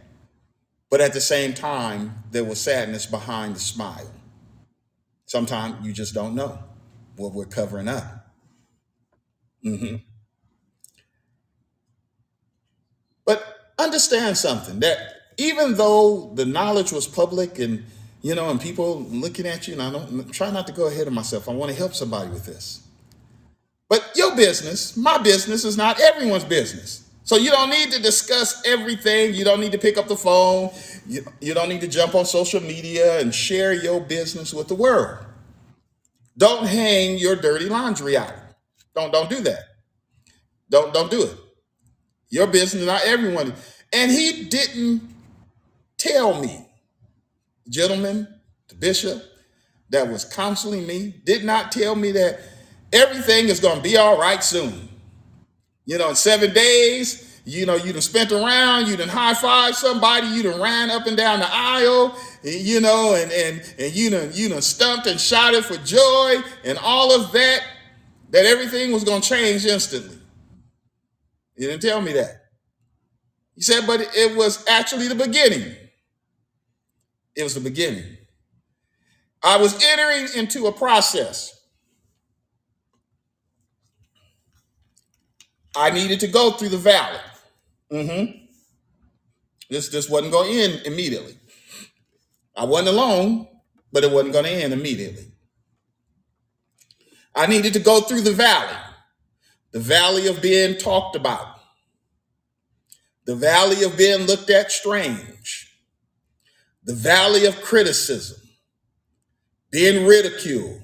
[0.91, 4.11] But at the same time, there was sadness behind the smile.
[5.27, 6.59] Sometimes you just don't know
[7.17, 8.22] what we're covering up.
[9.63, 9.97] Hmm
[13.27, 14.99] But understand something that
[15.39, 17.85] even though the knowledge was public and
[18.23, 21.07] you know, and people looking at you, and I don't try not to go ahead
[21.09, 21.49] of myself.
[21.49, 22.81] I want to help somebody with this.
[23.89, 27.09] But your business, my business, is not everyone's business.
[27.25, 29.35] So you don't need to discuss everything.
[29.35, 30.71] You don't need to pick up the phone.
[31.07, 34.77] You, you don't need to jump on social media and share your business with the
[34.77, 35.19] world.
[36.39, 38.35] Don't hang your dirty laundry out.
[38.95, 39.65] Don't don't do that.
[40.71, 41.37] Don't don't do it.
[42.31, 43.55] Your business, not everyone.
[43.93, 45.03] And he didn't
[45.99, 46.67] tell me,
[47.69, 48.27] gentlemen,
[48.69, 49.23] the bishop
[49.91, 52.41] that was counseling me, did not tell me that
[52.93, 54.89] everything is going to be all right soon.
[55.85, 59.77] You know, in seven days, you know, you done spent around, you done high five
[59.77, 64.11] somebody, you done ran up and down the aisle, you know, and and and you
[64.11, 67.63] done you done stumped and shouted for joy and all of that,
[68.33, 70.19] that everything was gonna change instantly.
[71.57, 72.43] He didn't tell me that.
[73.57, 75.77] He said, but it was actually the beginning.
[77.37, 78.05] It was the beginning.
[79.43, 81.55] I was entering into a process.
[85.77, 87.21] I needed to go through the valley.
[87.91, 88.25] hmm
[89.71, 91.37] This this wasn't going to end immediately.
[92.57, 93.49] I wasn't alone,
[93.93, 95.32] but it wasn't going to end immediately.
[97.35, 98.77] I needed to go through the valley,
[99.73, 101.47] the valley of being talked about,
[103.25, 105.79] the valley of being looked at strange,
[106.85, 108.39] the valley of criticism,
[109.71, 110.83] being ridiculed,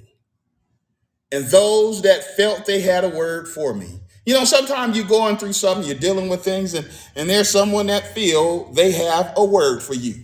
[1.31, 4.01] and those that felt they had a word for me.
[4.25, 7.87] You know, sometimes you're going through something, you're dealing with things, and, and there's someone
[7.87, 10.15] that feel they have a word for you.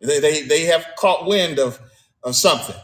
[0.00, 1.80] They, they, they have caught wind of,
[2.22, 2.76] of something.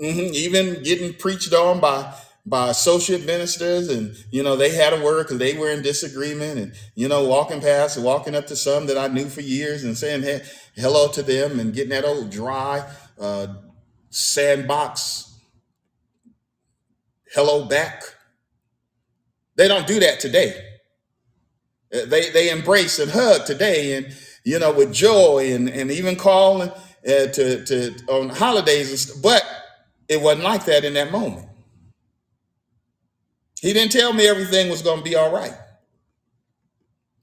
[0.00, 2.14] Hmm Even getting preached on by
[2.46, 6.58] by associate ministers, and you know they had a word because they were in disagreement,
[6.58, 9.84] and you know walking past, and walking up to some that I knew for years,
[9.84, 10.42] and saying hey,
[10.76, 12.88] hello to them, and getting that old dry
[13.20, 13.48] uh,
[14.10, 15.40] sandbox
[17.34, 18.02] hello back.
[19.56, 20.54] They don't do that today.
[21.94, 26.16] Uh, They they embrace and hug today, and you know with joy, and and even
[26.16, 29.44] calling uh, to to on holidays, and st- but
[30.08, 31.46] it wasn't like that in that moment.
[33.60, 35.54] He didn't tell me everything was going to be all right.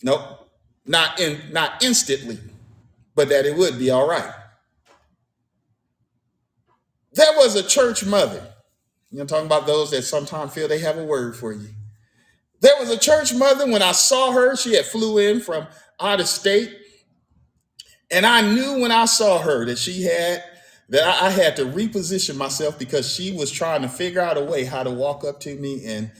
[0.02, 0.50] Nope,
[0.86, 2.40] not in not instantly,
[3.16, 4.34] but that it would be all right.
[7.14, 8.50] There was a church mother.
[9.12, 11.70] You know, talking about those that sometimes feel they have a word for you.
[12.60, 14.56] There was a church mother when I saw her.
[14.56, 15.68] She had flew in from
[16.02, 16.76] out of state,
[18.10, 20.44] and I knew when I saw her that she had
[20.94, 24.46] that I, I had to reposition myself because she was trying to figure out a
[24.46, 26.12] way how to walk up to me and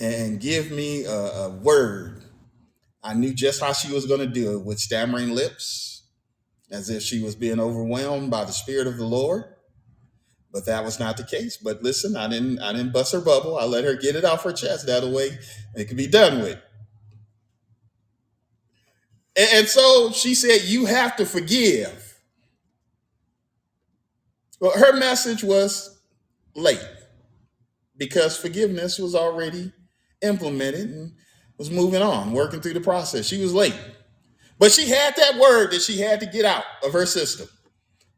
[0.00, 2.20] and give me a, a word
[3.02, 6.04] I knew just how she was going to do it with stammering lips,
[6.70, 9.44] as if she was being overwhelmed by the Spirit of the Lord.
[10.52, 11.56] But that was not the case.
[11.56, 13.58] But listen, I didn't I didn't bust her bubble.
[13.58, 14.86] I let her get it off her chest.
[14.86, 15.38] That way
[15.74, 16.58] it could be done with.
[19.36, 22.09] And, and so she said, You have to forgive.
[24.60, 26.00] Well, her message was
[26.54, 26.84] late
[27.96, 29.72] because forgiveness was already
[30.22, 31.12] implemented and
[31.58, 33.26] was moving on, working through the process.
[33.26, 33.78] She was late.
[34.58, 37.48] But she had that word that she had to get out of her system.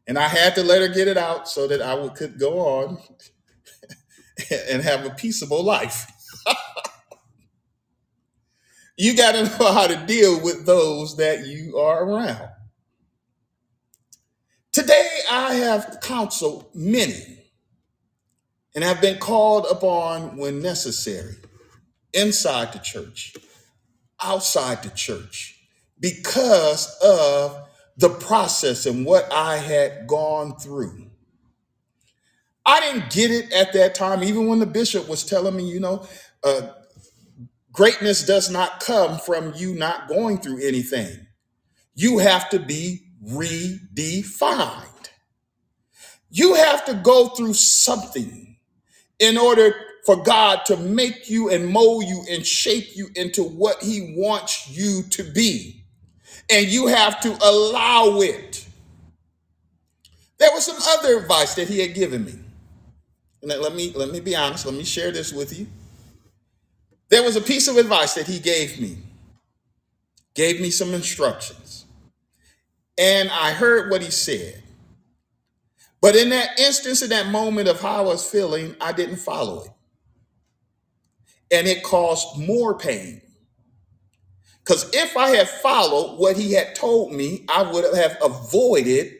[0.07, 2.59] And I had to let her get it out so that I would, could go
[2.59, 2.97] on
[4.69, 6.07] and have a peaceable life.
[8.97, 12.49] You got to know how to deal with those that you are around.
[14.73, 17.37] Today, I have counseled many
[18.75, 21.35] and have been called upon when necessary
[22.13, 23.35] inside the church,
[24.21, 25.59] outside the church,
[25.99, 31.07] because of the process and what I had gone through.
[32.65, 35.81] I didn't get it at that time, even when the bishop was telling me, you
[35.81, 36.07] know,
[36.43, 36.69] uh,
[37.71, 41.27] greatness does not come from you not going through anything.
[41.95, 44.87] You have to be redefined.
[46.29, 48.57] You have to go through something
[49.19, 53.81] in order for God to make you and mold you and shape you into what
[53.81, 55.83] He wants you to be.
[56.49, 58.67] And you have to allow it.
[60.39, 62.33] There was some other advice that He had given me.
[63.41, 65.67] And let me let me be honest, let me share this with you.
[67.09, 68.97] There was a piece of advice that he gave me,
[70.33, 71.62] gave me some instructions.
[72.97, 74.61] And I heard what he said.
[76.01, 79.63] But in that instance, in that moment of how I was feeling, I didn't follow
[79.63, 79.71] it.
[81.51, 83.21] And it caused more pain.
[84.63, 89.13] Because if I had followed what he had told me, I would have avoided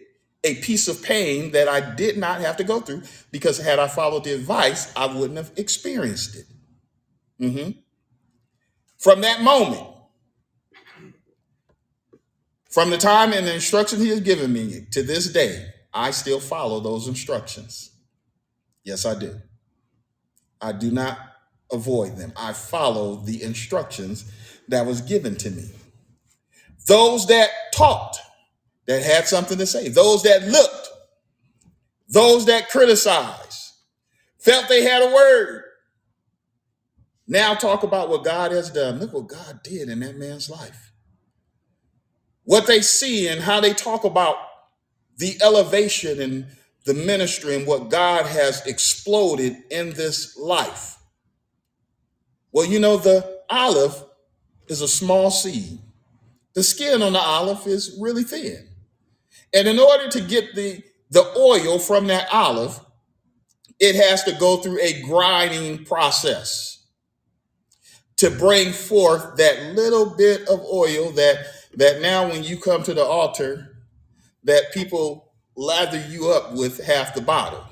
[0.43, 3.03] a piece of pain that I did not have to go through.
[3.31, 6.45] Because had I followed the advice, I wouldn't have experienced it.
[7.39, 7.83] Mhm.
[8.97, 9.87] From that moment,
[12.73, 16.39] from the time and the instruction he has given me to this day, I still
[16.39, 17.91] follow those instructions.
[18.83, 19.39] Yes, I do.
[20.59, 21.19] I do not
[21.71, 22.33] avoid them.
[22.35, 24.25] I follow the instructions
[24.69, 25.69] that was given to me.
[26.87, 28.17] Those that talked,
[28.87, 30.89] that had something to say, those that looked,
[32.09, 33.71] those that criticized,
[34.39, 35.63] felt they had a word.
[37.27, 38.97] Now talk about what God has done.
[38.97, 40.82] Look what God did in that man's life.
[42.43, 44.35] What they see and how they talk about
[45.17, 46.47] the elevation and
[46.85, 50.97] the ministry and what God has exploded in this life.
[52.51, 54.03] Well, you know, the olive
[54.67, 55.79] is a small seed.
[56.53, 58.67] The skin on the olive is really thin.
[59.53, 62.79] And in order to get the, the oil from that olive,
[63.79, 66.85] it has to go through a grinding process
[68.17, 72.93] to bring forth that little bit of oil that that now when you come to
[72.93, 73.77] the altar
[74.43, 77.63] that people lather you up with half the bottle.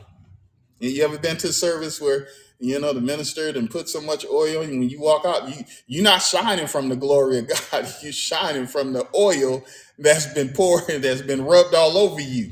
[0.79, 2.27] You ever been to a service where
[2.59, 5.65] you know the minister and put so much oil and when you walk out you
[5.87, 9.63] you're not shining from the glory of God you're shining from the oil
[9.97, 12.51] that's been poured that's been rubbed all over you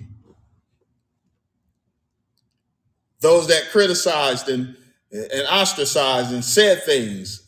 [3.22, 4.76] those that criticized and
[5.12, 7.48] and ostracized and said things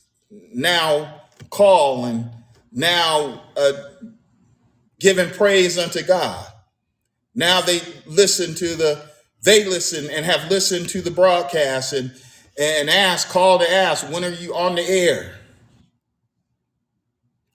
[0.53, 2.29] now call and
[2.71, 3.71] now uh,
[4.99, 6.45] giving praise unto God.
[7.35, 9.09] Now they listen to the,
[9.43, 12.11] they listen and have listened to the broadcast and
[12.59, 15.39] and ask, call to ask, when are you on the air?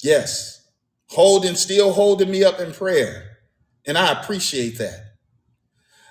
[0.03, 0.67] Yes,
[1.09, 3.39] holding, still holding me up in prayer.
[3.87, 5.15] And I appreciate that.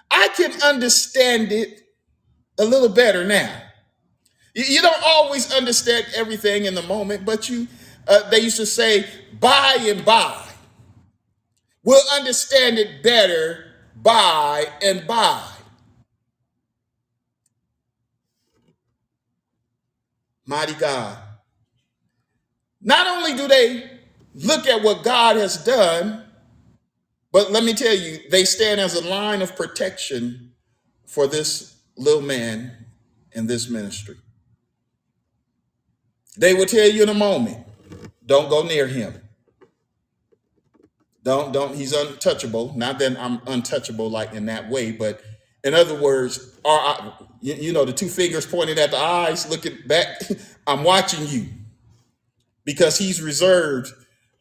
[0.09, 1.81] I can understand it
[2.57, 3.61] a little better now.
[4.53, 7.67] You, you don't always understand everything in the moment, but you,
[8.07, 9.05] uh, they used to say,
[9.39, 10.47] by and by.
[11.83, 15.43] We'll understand it better by and by.
[20.45, 21.17] Mighty God.
[22.81, 23.89] Not only do they
[24.35, 26.23] look at what God has done,
[27.31, 30.53] but let me tell you, they stand as a line of protection
[31.05, 32.85] for this little man
[33.31, 34.15] in this ministry.
[36.37, 37.64] They will tell you in a moment,
[38.25, 39.21] don't go near him.
[41.23, 42.73] Don't, don't, he's untouchable.
[42.75, 45.21] Not that I'm untouchable like in that way, but
[45.63, 49.77] in other words, are you, you know, the two fingers pointed at the eyes, looking
[49.87, 50.21] back,
[50.67, 51.47] I'm watching you
[52.63, 53.91] because he's reserved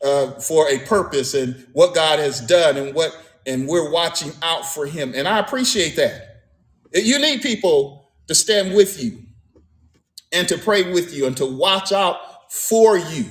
[0.05, 3.17] uh, for a purpose and what God has done and what
[3.47, 5.13] and we're watching out for him.
[5.15, 6.45] And I appreciate that.
[6.95, 9.19] You need people to stand with you
[10.33, 13.27] and to pray with you and to watch out for you.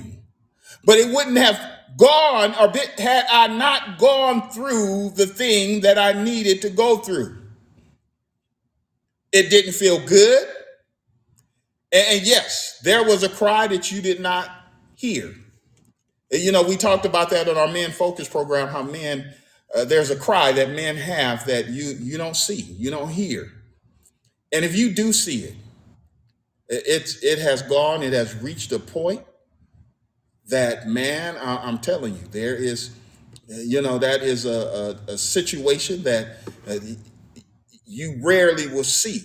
[0.84, 1.60] But it wouldn't have
[1.98, 2.68] gone or
[2.98, 7.36] had I not gone through the thing that I needed to go through.
[9.32, 10.48] It didn't feel good.
[11.92, 14.50] And, and yes, there was a cry that you did not
[14.96, 15.34] hear.
[16.30, 18.68] You know, we talked about that in our men focus program.
[18.68, 19.34] How men,
[19.74, 23.52] uh, there's a cry that men have that you you don't see, you don't hear,
[24.52, 25.54] and if you do see it,
[26.68, 29.24] it- it has gone, it has reached a point
[30.48, 32.90] that man, I, I'm telling you, there is,
[33.48, 36.38] you know, that is a, a, a situation that
[36.68, 36.76] uh,
[37.86, 39.22] you rarely will see,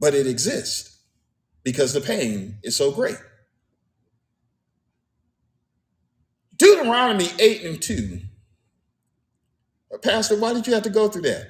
[0.00, 0.98] but it exists
[1.64, 3.18] because the pain is so great.
[6.56, 8.20] Deuteronomy 8 and 2.
[9.94, 11.46] Uh, Pastor, why did you have to go through that?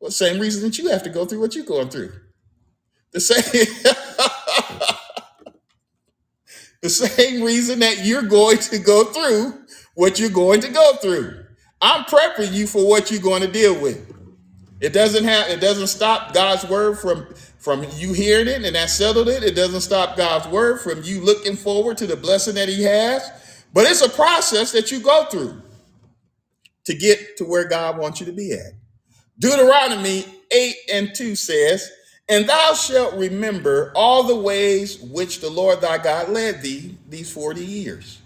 [0.00, 2.12] Well, same reason that you have to go through what you're going through.
[3.12, 3.66] The same,
[6.82, 9.62] the same reason that you're going to go through
[9.94, 11.44] what you're going to go through.
[11.80, 14.08] I'm prepping you for what you're going to deal with.
[14.80, 18.90] It doesn't have it doesn't stop God's word from from you hearing it and that
[18.90, 19.44] settled it.
[19.44, 23.30] It doesn't stop God's word from you looking forward to the blessing that he has.
[23.72, 25.62] But it's a process that you go through
[26.84, 28.72] to get to where God wants you to be at.
[29.38, 31.90] Deuteronomy 8 and 2 says,
[32.28, 37.30] And thou shalt remember all the ways which the Lord thy God led thee these
[37.32, 38.20] 40 years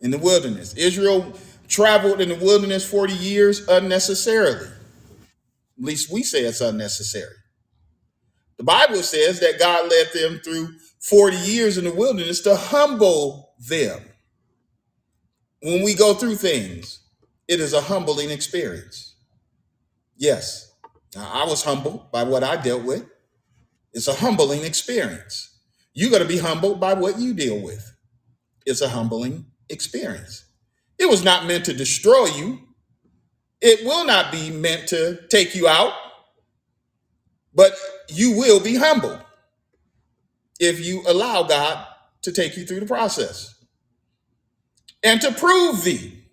[0.00, 0.74] in the wilderness.
[0.74, 1.32] Israel
[1.68, 4.66] traveled in the wilderness 40 years unnecessarily.
[4.66, 7.34] At least we say it's unnecessary.
[8.58, 13.54] The Bible says that God led them through 40 years in the wilderness to humble
[13.58, 14.00] them.
[15.62, 17.00] When we go through things,
[17.48, 19.14] it is a humbling experience.
[20.16, 20.72] Yes,
[21.16, 23.06] I was humbled by what I dealt with.
[23.92, 25.58] It's a humbling experience.
[25.94, 27.94] You're going to be humbled by what you deal with.
[28.66, 30.44] It's a humbling experience.
[30.98, 32.60] It was not meant to destroy you,
[33.60, 35.92] it will not be meant to take you out,
[37.54, 37.72] but
[38.08, 39.20] you will be humbled
[40.58, 41.86] if you allow God
[42.22, 43.54] to take you through the process.
[45.02, 46.24] And to prove thee,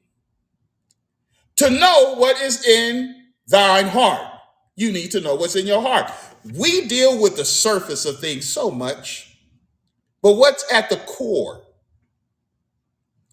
[1.57, 3.15] to know what is in
[3.47, 4.21] thine heart.
[4.75, 6.11] You need to know what's in your heart.
[6.55, 9.37] We deal with the surface of things so much,
[10.21, 11.63] but what's at the core?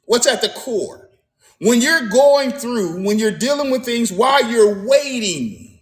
[0.07, 1.11] What's at the core?
[1.61, 5.81] When you're going through, when you're dealing with things while you're waiting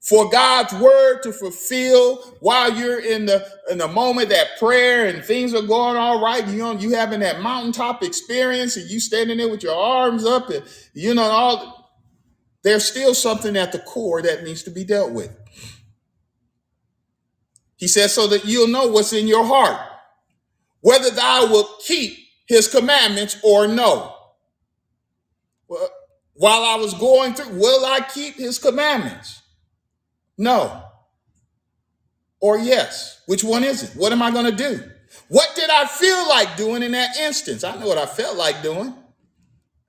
[0.00, 5.24] for God's word to fulfill, while you're in the in the moment that prayer and
[5.24, 9.38] things are going all right, you know, you having that mountaintop experience and you standing
[9.38, 10.64] there with your arms up and
[10.94, 11.90] you know all
[12.64, 15.30] there's still something at the core that needs to be dealt with.
[17.76, 19.80] He says, so that you'll know what's in your heart,
[20.80, 22.16] whether thou wilt keep
[22.48, 24.14] his commandments or no.
[25.68, 25.88] Well,
[26.34, 29.42] While I was going through, will I keep his commandments?
[30.36, 30.82] No.
[32.40, 33.22] Or yes.
[33.26, 33.90] Which one is it?
[33.98, 34.82] What am I going to do?
[35.28, 37.64] What did I feel like doing in that instance?
[37.64, 38.94] I know what I felt like doing.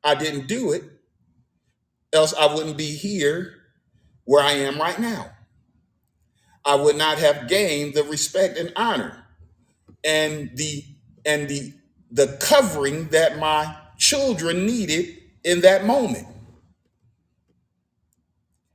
[0.03, 0.83] I didn't do it,
[2.13, 3.53] else I wouldn't be here
[4.23, 5.31] where I am right now.
[6.67, 9.25] I would not have gained the respect and honor
[10.03, 10.83] and the
[11.25, 11.73] and the
[12.11, 16.27] the covering that my children needed in that moment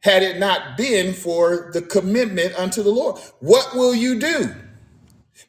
[0.02, 3.20] had it not been for the commitment unto the Lord.
[3.40, 4.54] What will you do?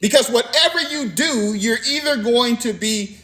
[0.01, 3.17] Because whatever you do, you're either going to be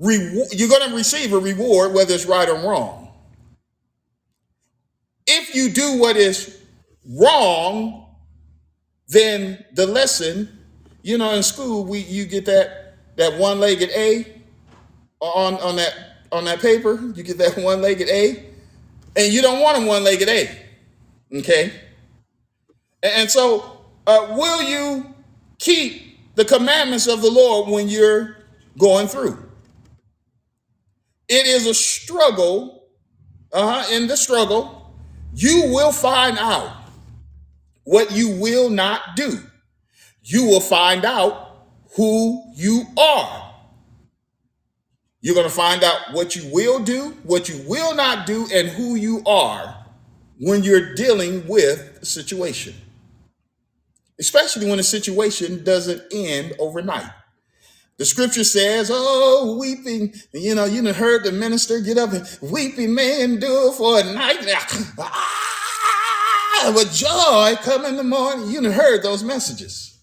[0.00, 3.10] you're going to receive a reward whether it's right or wrong.
[5.26, 6.58] If you do what is
[7.06, 7.99] wrong,
[9.10, 10.58] then the lesson,
[11.02, 14.40] you know, in school we you get that that one-legged A
[15.20, 15.94] on on that
[16.32, 18.46] on that paper, you get that one-legged A,
[19.16, 20.58] and you don't want a one-legged A.
[21.34, 21.72] Okay?
[23.02, 25.14] And and so uh, will you
[25.58, 28.36] keep the commandments of the Lord when you're
[28.78, 29.38] going through?
[31.28, 32.76] It is a struggle.
[33.52, 34.94] Uh-huh, in the struggle,
[35.34, 36.79] you will find out
[37.90, 39.40] what you will not do.
[40.22, 41.66] You will find out
[41.96, 43.52] who you are.
[45.20, 48.68] You're going to find out what you will do, what you will not do, and
[48.68, 49.86] who you are
[50.38, 52.74] when you're dealing with a situation,
[54.20, 57.10] especially when a situation doesn't end overnight.
[57.98, 62.38] The scripture says, "Oh, weeping." You know, you done heard the minister get up and
[62.40, 64.46] weeping may endure for a night.
[64.98, 65.49] Ah,
[66.62, 68.50] Ah, but joy come in the morning.
[68.50, 69.98] You heard those messages.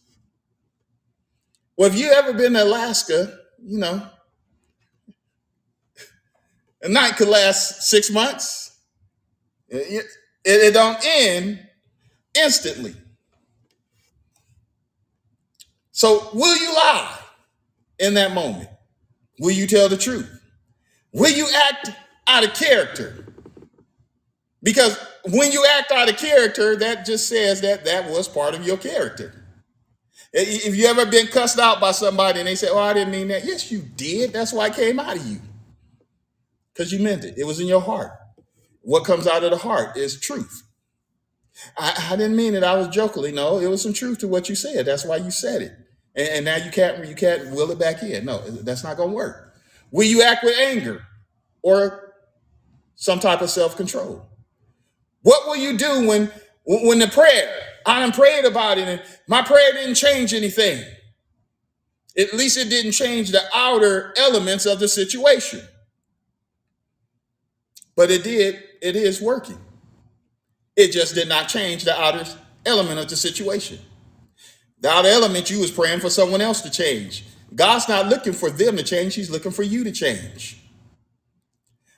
[1.77, 4.07] Well, if you ever been to Alaska, you know
[6.81, 8.79] a night could last six months.
[9.69, 10.05] It,
[10.45, 11.59] it, it don't end
[12.35, 12.95] instantly.
[15.91, 17.17] So, will you lie
[17.99, 18.69] in that moment?
[19.39, 20.29] Will you tell the truth?
[21.11, 21.91] Will you act
[22.27, 23.25] out of character?
[24.63, 24.97] Because
[25.32, 28.78] when you act out of character, that just says that that was part of your
[28.78, 29.34] character.
[30.34, 33.30] If you ever been cussed out by somebody and they say, "Oh, I didn't mean
[33.30, 34.34] that," yes, you did.
[34.34, 35.39] That's why it came out of you
[36.73, 37.36] because you meant it.
[37.38, 38.11] It was in your heart.
[38.82, 40.63] What comes out of the heart is truth.
[41.78, 42.63] I, I didn't mean it.
[42.63, 43.32] I was jokingly.
[43.32, 44.86] No, it was some truth to what you said.
[44.86, 45.73] That's why you said it.
[46.15, 48.25] And, and now you can't you can't will it back in.
[48.25, 49.55] No, that's not going to work.
[49.91, 51.03] Will you act with anger
[51.63, 52.13] or
[52.95, 54.28] some type of self control?
[55.28, 56.32] What will you do when
[56.63, 57.53] when the prayer
[57.86, 60.82] I done prayed about it and my prayer didn't change anything?
[62.17, 65.59] At least it didn't change the outer elements of the situation.
[67.97, 69.57] But it did, it is working.
[70.78, 72.23] It just did not change the outer
[72.65, 73.80] element of the situation.
[74.80, 77.25] The outer element you was praying for someone else to change.
[77.53, 80.63] God's not looking for them to change, He's looking for you to change.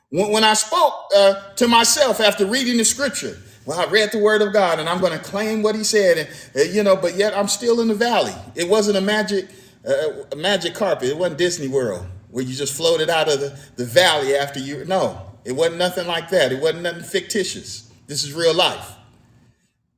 [0.09, 4.19] When, when I spoke uh, to myself after reading the scripture, well, I read the
[4.19, 6.95] word of God and I'm going to claim what He said, and uh, you know,
[6.95, 8.33] but yet I'm still in the valley.
[8.55, 9.49] It wasn't a magic,
[9.87, 11.09] uh, a magic carpet.
[11.09, 14.85] It wasn't Disney World where you just floated out of the, the valley after you.
[14.85, 16.51] No, it wasn't nothing like that.
[16.51, 17.91] It wasn't nothing fictitious.
[18.07, 18.95] This is real life.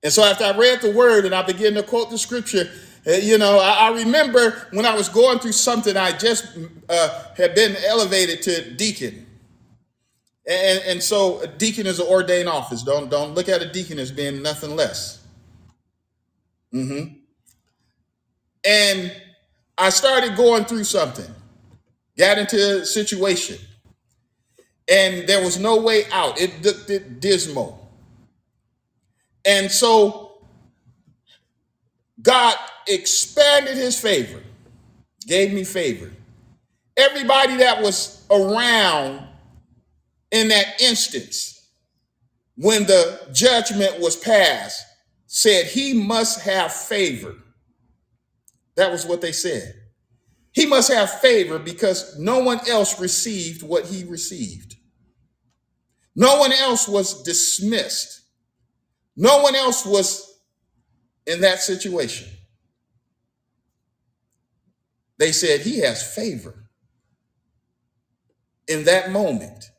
[0.04, 2.70] And so after I read the word and I began to quote the scripture,
[3.06, 6.58] uh, you know, I, I, remember when I was going through something, I just
[6.90, 9.26] uh, had been elevated to deacon.
[10.48, 12.84] And, and so a deacon is an ordained office.
[12.84, 15.24] Don't, don't look at a deacon as being nothing less.
[16.74, 17.16] Mm-hmm.
[18.66, 19.22] And
[19.78, 21.30] I started going through something,
[22.18, 23.58] got into a situation
[24.92, 26.40] and there was no way out.
[26.40, 27.90] It looked dismal.
[29.46, 30.34] And so
[32.22, 32.56] God
[32.88, 34.44] expanded his favor,
[35.26, 36.12] gave me favor.
[36.98, 39.26] Everybody that was around
[40.32, 41.70] in that instance
[42.56, 44.86] when the judgment was passed
[45.28, 47.36] said he must have favor.
[48.76, 49.76] That was what they said.
[50.54, 54.76] He must have favor because no one else received what he received.
[56.16, 58.22] No one else was dismissed.
[59.16, 60.40] No one else was
[61.26, 62.28] in that situation.
[65.18, 66.66] They said he has favor
[68.68, 69.71] in that moment.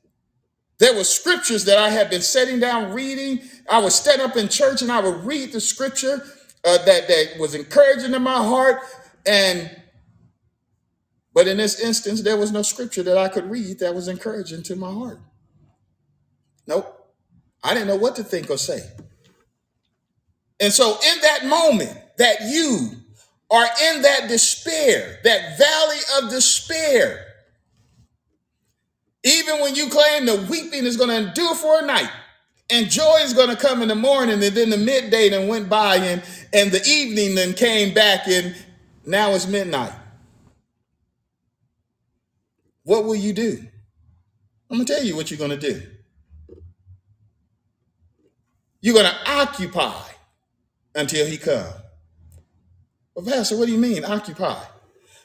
[0.82, 3.40] There were scriptures that I had been sitting down reading.
[3.70, 6.24] I would stand up in church and I would read the scripture
[6.64, 8.80] uh, that, that was encouraging in my heart.
[9.24, 9.70] And
[11.32, 14.64] but in this instance, there was no scripture that I could read that was encouraging
[14.64, 15.20] to my heart.
[16.66, 17.14] Nope.
[17.62, 18.80] I didn't know what to think or say.
[20.58, 22.90] And so, in that moment that you
[23.52, 27.31] are in that despair, that valley of despair,
[29.24, 32.10] even when you claim the weeping is going to endure for a night,
[32.70, 35.68] and joy is going to come in the morning, and then the midday then went
[35.68, 38.56] by, and, and the evening then came back, and
[39.04, 39.92] now it's midnight.
[42.84, 43.58] What will you do?
[44.70, 45.82] I'm going to tell you what you're going to do.
[48.80, 50.02] You're going to occupy
[50.94, 51.74] until he comes.
[53.14, 54.60] Well, Pastor, what do you mean, occupy?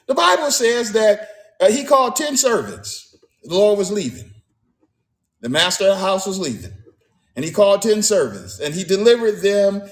[0.06, 1.28] The Bible says that
[1.60, 3.07] uh, he called 10 servants.
[3.48, 4.30] The Lord was leaving.
[5.40, 6.72] The master of the house was leaving.
[7.34, 9.88] And he called 10 servants, and he delivered them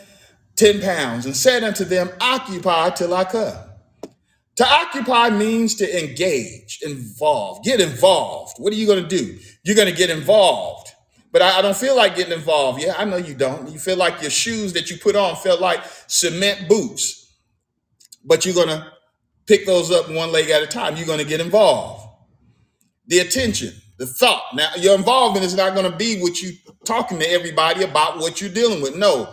[0.56, 3.56] 10 pounds and said unto them, Occupy till I come.
[4.56, 8.56] To occupy means to engage, involve, get involved.
[8.58, 9.38] What are you going to do?
[9.64, 10.90] You're going to get involved.
[11.32, 12.82] But I, I don't feel like getting involved.
[12.82, 13.70] Yeah, I know you don't.
[13.70, 17.34] You feel like your shoes that you put on felt like cement boots.
[18.22, 18.92] But you're going to
[19.46, 20.96] pick those up one leg at a time.
[20.96, 22.05] You're going to get involved.
[23.06, 24.42] The attention, the thought.
[24.54, 26.52] Now, your involvement is not going to be what you
[26.84, 28.96] talking to everybody about what you're dealing with.
[28.96, 29.32] No.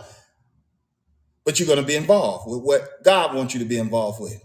[1.44, 4.42] But you're going to be involved with what God wants you to be involved with.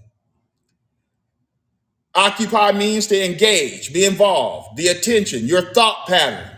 [2.15, 6.49] Occupy means to engage, be involved, the attention, your thought pattern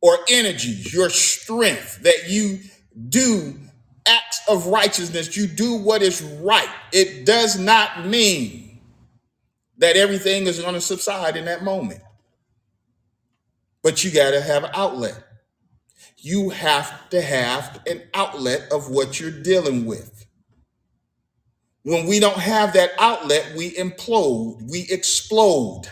[0.00, 2.60] or energies, your strength, that you
[3.08, 3.58] do
[4.06, 6.68] acts of righteousness, you do what is right.
[6.92, 8.65] It does not mean
[9.78, 12.00] that everything is going to subside in that moment.
[13.82, 15.22] But you got to have an outlet.
[16.18, 20.26] You have to have an outlet of what you're dealing with.
[21.84, 25.84] When we don't have that outlet, we implode, we explode.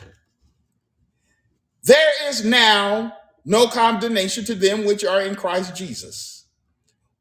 [1.84, 3.14] There is now
[3.44, 6.46] no condemnation to them which are in Christ Jesus,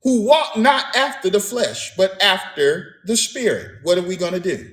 [0.03, 3.79] who walk not after the flesh, but after the Spirit.
[3.83, 4.72] What are we going to do?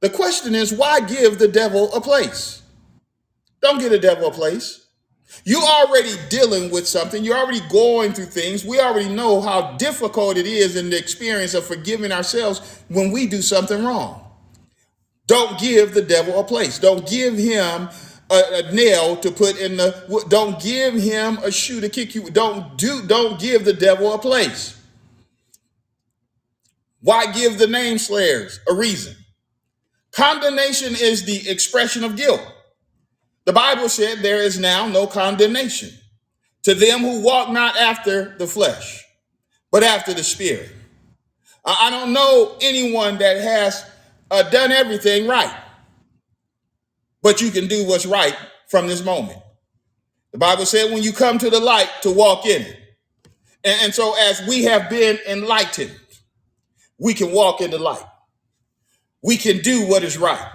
[0.00, 2.62] The question is, why give the devil a place?
[3.60, 4.84] Don't give the devil a place.
[5.44, 7.24] You're already dealing with something.
[7.24, 8.64] You're already going through things.
[8.64, 13.26] We already know how difficult it is in the experience of forgiving ourselves when we
[13.26, 14.20] do something wrong.
[15.26, 16.78] Don't give the devil a place.
[16.78, 17.88] Don't give him
[18.30, 22.30] a, a, nail to put in the don't give him a shoe to kick you.
[22.30, 24.80] Don't do don't give the devil a place.
[27.00, 29.16] Why give the name slayers a reason?
[30.14, 32.40] Condemnation is the expression of guilt.
[33.46, 35.90] The Bible said there is now no condemnation
[36.62, 39.04] to them who walk not after the flesh,
[39.72, 40.70] but after the spirit.
[41.64, 43.84] I don't know anyone that has
[44.30, 45.54] uh, done everything right,
[47.22, 48.36] but you can do what's right
[48.68, 49.38] from this moment.
[50.32, 52.80] The Bible said when you come to the light to walk in it.
[53.64, 55.94] And, and so as we have been enlightened,
[56.98, 58.04] we can walk in the light.
[59.24, 60.52] We can do what is right.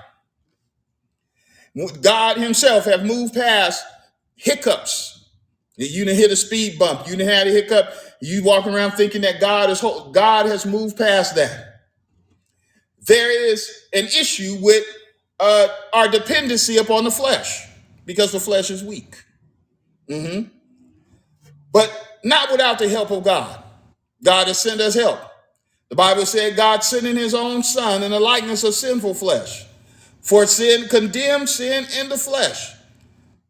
[2.02, 3.86] God Himself have moved past
[4.36, 5.30] hiccups.
[5.78, 7.08] You didn't hit a speed bump.
[7.08, 7.94] You didn't have a hiccup.
[8.22, 9.82] You walk around thinking that God is
[10.14, 11.82] God has moved past that.
[13.08, 14.86] There is an issue with
[15.40, 17.68] uh, our dependency upon the flesh
[18.06, 19.16] because the flesh is weak.
[20.10, 20.52] Mhm.
[21.74, 21.92] But
[22.24, 23.64] not without the help of God.
[24.24, 25.20] God has sent us help.
[25.90, 29.66] The Bible said God sending his own son in the likeness of sinful flesh
[30.22, 32.74] for sin condemned sin in the flesh.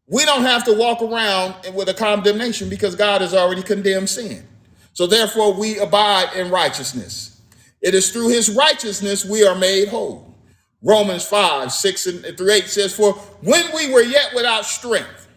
[0.06, 4.46] We don't have to walk around with a condemnation because God has already condemned sin.
[4.92, 7.40] So therefore, we abide in righteousness.
[7.80, 10.34] It is through his righteousness we are made whole.
[10.82, 13.12] Romans 5, 6 and through 8 says, For
[13.42, 15.28] when we were yet without strength,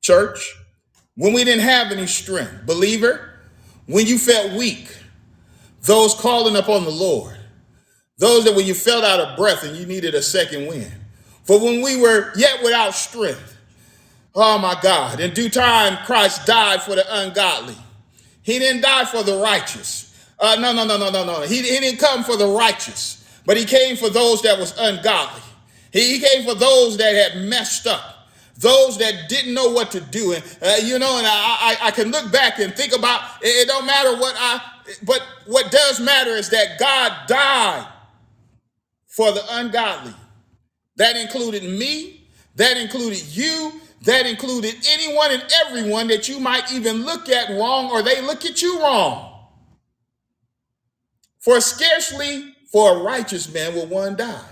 [0.00, 0.54] church,
[1.16, 3.30] when we didn't have any strength, believer,
[3.86, 4.94] when you felt weak,
[5.82, 7.36] those calling upon the Lord,
[8.18, 10.92] those that when you felt out of breath and you needed a second wind.
[11.44, 13.56] For when we were yet without strength,
[14.34, 17.76] oh my God, in due time Christ died for the ungodly.
[18.42, 20.08] He didn't die for the righteous.
[20.38, 21.42] Uh, no, no, no, no, no, no.
[21.42, 25.42] He, he didn't come for the righteous, but he came for those that was ungodly.
[25.92, 30.00] He, he came for those that had messed up, those that didn't know what to
[30.00, 30.32] do.
[30.32, 33.48] And uh, you know, and I, I, I can look back and think about it,
[33.48, 34.60] it don't matter what I,
[35.04, 37.88] but what does matter is that God died
[39.06, 40.14] for the ungodly.
[40.96, 42.26] That included me,
[42.56, 47.90] that included you, that included anyone and everyone that you might even look at wrong
[47.90, 49.46] or they look at you wrong.
[51.38, 54.48] For scarcely for a righteous man will one die.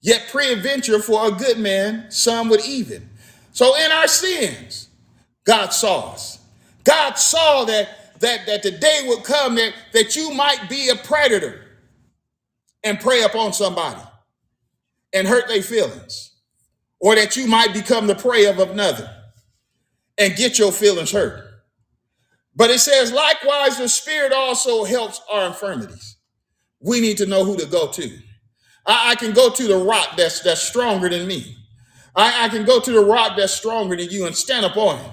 [0.00, 3.08] Yet peradventure for a good man, some would even.
[3.52, 4.88] So in our sins,
[5.44, 6.38] God saw us.
[6.84, 7.88] God saw that,
[8.20, 11.64] that, that the day would come that, that you might be a predator
[12.84, 14.00] and prey upon somebody
[15.12, 16.36] and hurt their feelings,
[17.00, 19.10] or that you might become the prey of another
[20.18, 21.44] and get your feelings hurt.
[22.54, 26.16] But it says, likewise, the Spirit also helps our infirmities.
[26.80, 28.18] We need to know who to go to.
[28.84, 31.56] I, I can go to the rock that's that's stronger than me.
[32.16, 35.10] I, I can go to the rock that's stronger than you and stand upon it.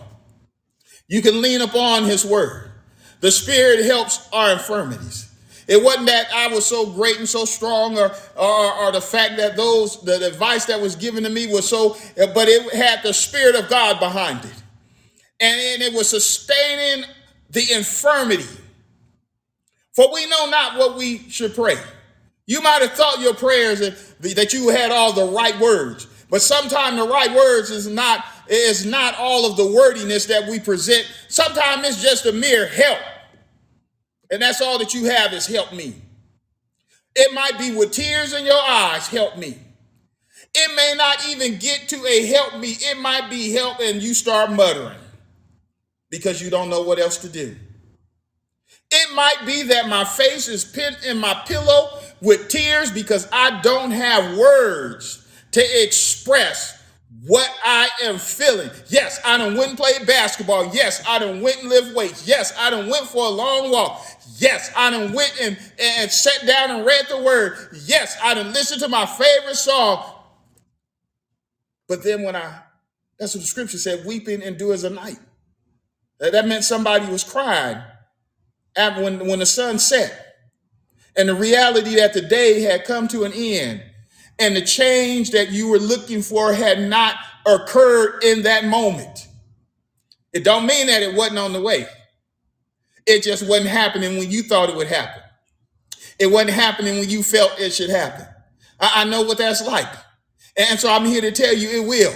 [1.07, 2.71] You can lean upon his word.
[3.21, 5.31] The Spirit helps our infirmities.
[5.67, 9.37] It wasn't that I was so great and so strong, or, or, or the fact
[9.37, 13.13] that those the advice that was given to me was so, but it had the
[13.13, 14.63] spirit of God behind it,
[15.39, 17.05] and, and it was sustaining
[17.49, 18.45] the infirmity.
[19.93, 21.77] For we know not what we should pray.
[22.45, 23.79] You might have thought your prayers
[24.19, 28.85] that you had all the right words, but sometimes the right words is not is
[28.85, 31.05] not all of the wordiness that we present.
[31.27, 32.99] Sometimes it's just a mere help.
[34.31, 35.95] And that's all that you have is help me.
[37.15, 39.57] It might be with tears in your eyes, help me.
[40.53, 42.69] It may not even get to a help me.
[42.79, 44.97] It might be help and you start muttering
[46.09, 47.55] because you don't know what else to do.
[48.91, 53.61] It might be that my face is pinned in my pillow with tears because I
[53.61, 56.74] don't have words to express
[57.25, 58.69] what I am feeling.
[58.87, 60.73] Yes, I done went and played basketball.
[60.73, 62.27] Yes, I done went and lift weights.
[62.27, 64.05] Yes, I done went for a long walk.
[64.37, 67.57] Yes, I done went and, and sat down and read the word.
[67.85, 70.03] Yes, I done listened to my favorite song.
[71.87, 72.59] But then when I,
[73.17, 75.19] that's what the scripture said, weeping endures a night.
[76.19, 77.81] That that meant somebody was crying
[78.75, 80.21] when, when the sun set.
[81.17, 83.81] And the reality that the day had come to an end
[84.39, 87.15] and the change that you were looking for had not
[87.45, 89.27] occurred in that moment.
[90.33, 91.87] It don't mean that it wasn't on the way.
[93.05, 95.21] It just wasn't happening when you thought it would happen.
[96.19, 98.25] It wasn't happening when you felt it should happen.
[98.79, 99.87] I, I know what that's like.
[100.57, 102.13] And so I'm here to tell you it will.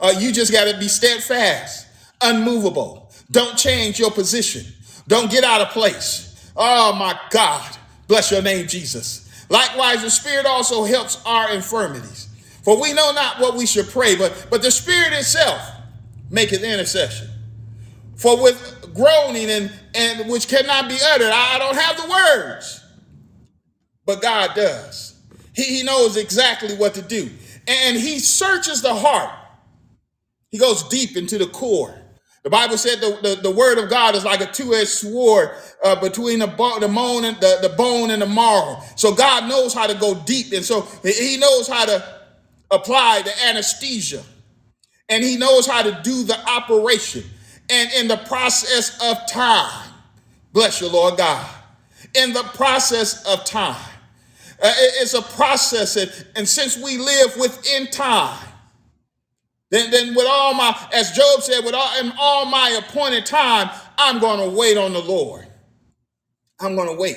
[0.00, 1.86] Uh, you just got to be steadfast,
[2.20, 3.12] unmovable.
[3.30, 4.64] Don't change your position.
[5.06, 6.52] Don't get out of place.
[6.56, 7.76] Oh my God.
[8.06, 9.27] Bless your name, Jesus.
[9.48, 12.28] Likewise, the Spirit also helps our infirmities.
[12.62, 15.60] For we know not what we should pray, but, but the Spirit itself
[16.30, 17.28] maketh intercession.
[18.16, 22.84] For with groaning and, and which cannot be uttered, I, don't have the words,
[24.04, 25.14] but God does.
[25.54, 27.30] He, he knows exactly what to do.
[27.66, 29.30] And he searches the heart.
[30.50, 31.97] He goes deep into the core.
[32.44, 35.50] The Bible said the, the, the word of God is like a two-edged sword
[35.84, 38.80] uh, between the, bo- the, bone and the, the bone and the marrow.
[38.96, 40.52] So God knows how to go deep.
[40.52, 42.04] And so he knows how to
[42.70, 44.22] apply the anesthesia.
[45.08, 47.24] And he knows how to do the operation.
[47.70, 49.92] And in the process of time,
[50.52, 51.46] bless you, Lord God,
[52.14, 53.84] in the process of time,
[54.62, 55.96] uh, it's a process.
[55.96, 58.47] And, and since we live within time,
[59.70, 63.70] then, then with all my, as Job said, with all, in all my appointed time,
[63.98, 65.46] I'm going to wait on the Lord.
[66.60, 67.16] I'm going to wait.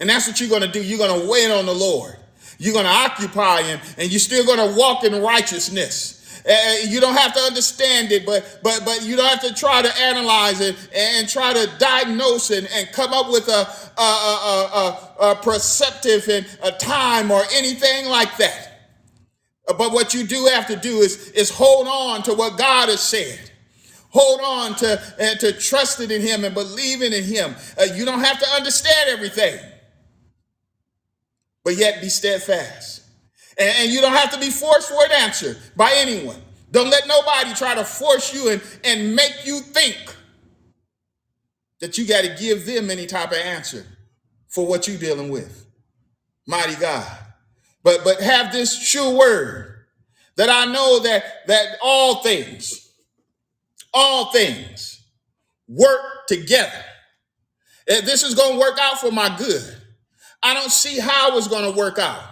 [0.00, 0.82] And that's what you're going to do.
[0.82, 2.16] You're going to wait on the Lord.
[2.58, 6.42] You're going to occupy him and you're still going to walk in righteousness.
[6.48, 9.80] Uh, you don't have to understand it, but but but you don't have to try
[9.80, 13.66] to analyze it and try to diagnose it and come up with a
[13.98, 18.73] a, a, a, a perceptive and a time or anything like that.
[19.66, 23.00] But what you do have to do is, is hold on to what God has
[23.00, 23.50] said.
[24.10, 27.56] Hold on to and to trusting in Him and believing in Him.
[27.78, 29.58] Uh, you don't have to understand everything,
[31.64, 33.02] but yet be steadfast.
[33.58, 36.36] And, and you don't have to be forced for an answer by anyone.
[36.70, 39.96] Don't let nobody try to force you and, and make you think
[41.80, 43.86] that you got to give them any type of answer
[44.48, 45.66] for what you're dealing with.
[46.46, 47.23] Mighty God.
[47.84, 49.84] But but have this sure word
[50.36, 52.90] that I know that that all things,
[53.92, 55.02] all things
[55.68, 56.84] work together.
[57.86, 59.62] This is to work out for my good.
[60.42, 62.22] I don't see how it's to work out.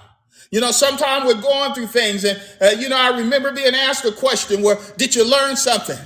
[0.51, 4.05] You know, sometimes we're going through things, and uh, you know, I remember being asked
[4.05, 5.99] a question where, "Did you learn something?"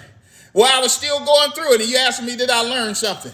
[0.52, 3.32] Well, I was still going through it, and you asked me, "Did I learn something?"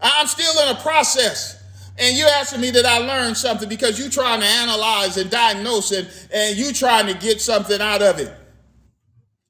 [0.00, 1.61] I'm still in a process.
[1.98, 5.92] And you asking me that I learned something because you trying to analyze and diagnose
[5.92, 8.34] it and you trying to get something out of it.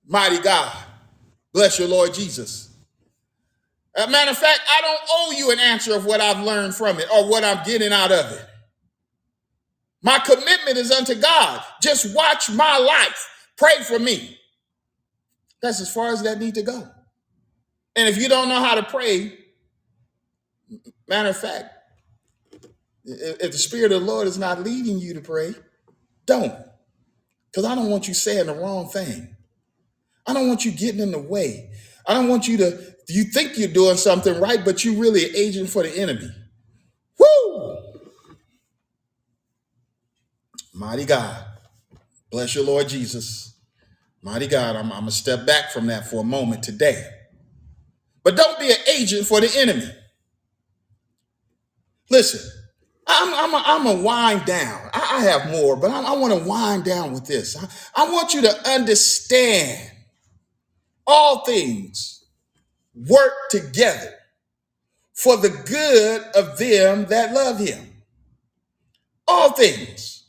[0.07, 0.77] Mighty God.
[1.53, 2.71] Bless your Lord Jesus.
[3.95, 6.75] As a matter of fact, I don't owe you an answer of what I've learned
[6.75, 8.47] from it or what I'm getting out of it.
[10.03, 11.63] My commitment is unto God.
[11.81, 13.49] Just watch my life.
[13.57, 14.39] Pray for me.
[15.61, 16.89] That's as far as that need to go.
[17.95, 19.39] And if you don't know how to pray,
[21.07, 21.72] matter of fact,
[23.05, 25.55] if the Spirit of the Lord is not leading you to pray,
[26.27, 26.55] don't.
[27.51, 29.37] Because I don't want you saying the wrong thing.
[30.27, 31.71] I don't want you getting in the way.
[32.07, 35.69] I don't want you to, you think you're doing something right, but you're really agent
[35.69, 36.31] for the enemy.
[37.19, 37.79] Woo!
[40.75, 41.45] Mighty God.
[42.31, 43.55] Bless your Lord Jesus.
[44.23, 47.05] Mighty God, I'm, I'm going to step back from that for a moment today.
[48.25, 49.91] But don't be an agent for the enemy.
[52.09, 52.41] Listen,
[53.07, 54.91] I'm, I'm, a, I'm a wind down.
[54.93, 57.57] I, I have more, but I, I want to wind down with this.
[57.57, 57.69] I,
[58.05, 59.91] I want you to understand
[61.07, 62.25] all things
[62.95, 64.15] work together
[65.15, 67.89] for the good of them that love him.
[69.29, 70.25] All things,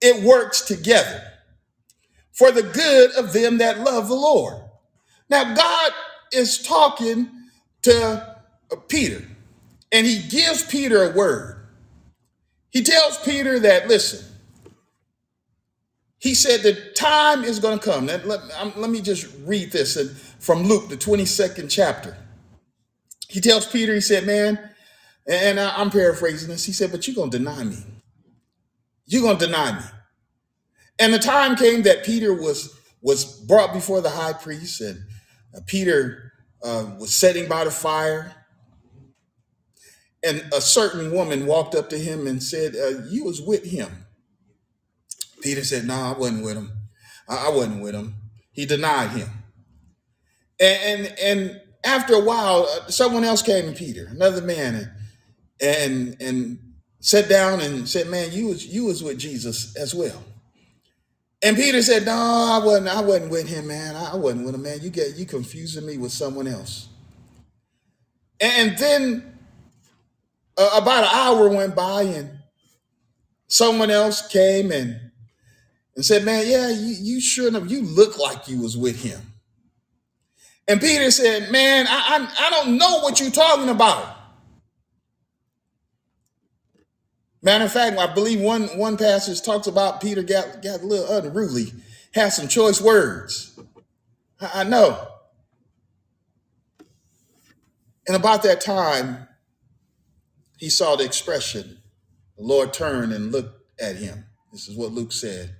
[0.00, 1.22] it works together
[2.32, 4.62] for the good of them that love the Lord.
[5.30, 5.92] Now, God
[6.32, 7.30] is talking
[7.82, 8.36] to
[8.88, 9.24] Peter,
[9.92, 11.53] and he gives Peter a word.
[12.74, 14.26] He tells Peter that, listen,
[16.20, 18.06] He said the time is going to come.
[18.06, 18.40] Let, let,
[18.78, 19.96] let me just read this
[20.40, 22.16] from Luke, the 22nd chapter.
[23.28, 24.58] He tells Peter, he said, Man,
[25.28, 26.66] and I- I'm paraphrasing this.
[26.66, 27.78] He said, But you're going to deny me.
[29.06, 29.84] You're going to deny me.
[31.00, 34.98] And the time came that Peter was was brought before the high priest, and
[35.56, 36.32] uh, Peter
[36.64, 38.34] uh, was sitting by the fire,
[40.24, 44.06] and a certain woman walked up to him and said, uh, "You was with him."
[45.42, 46.72] Peter said, "No, I wasn't with him.
[47.28, 48.14] I, I wasn't with him."
[48.52, 49.28] He denied him,
[50.60, 54.90] and and, and after a while, uh, someone else came to Peter, another man, and
[55.60, 56.58] and and
[57.00, 60.22] sat down and said, "Man, you was you was with Jesus as well."
[61.42, 62.88] And Peter said, "No, I wasn't.
[62.88, 63.94] I wasn't with him, man.
[63.96, 64.80] I wasn't with him, man.
[64.80, 66.88] You get you confusing me with someone else."
[68.40, 69.33] And then
[70.56, 72.38] uh, about an hour went by, and
[73.48, 75.00] someone else came and
[75.96, 77.70] and said, "Man, yeah, you you shouldn't have.
[77.70, 79.20] You look like you was with him."
[80.68, 84.16] And Peter said, "Man, I I, I don't know what you're talking about."
[87.42, 91.18] Matter of fact, I believe one one passage talks about Peter got got a little
[91.18, 91.72] unruly,
[92.14, 93.58] had some choice words.
[94.40, 95.08] I, I know.
[98.06, 99.28] And about that time,
[100.58, 101.78] he saw the expression.
[102.36, 104.26] The Lord turned and looked at him.
[104.52, 105.56] This is what Luke said.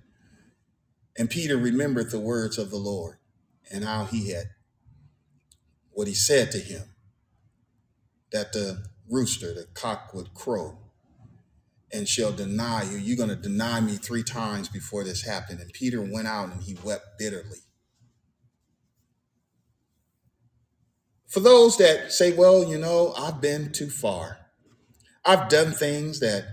[1.16, 3.18] And Peter remembered the words of the Lord
[3.70, 4.46] and how he had
[5.94, 6.82] what he said to him
[8.32, 10.78] that the rooster, the cock would crow
[11.92, 12.98] and shall deny you.
[12.98, 15.60] You're going to deny me three times before this happened.
[15.60, 17.58] And Peter went out and he wept bitterly.
[21.28, 24.38] For those that say, well, you know, I've been too far.
[25.24, 26.44] I've done things that,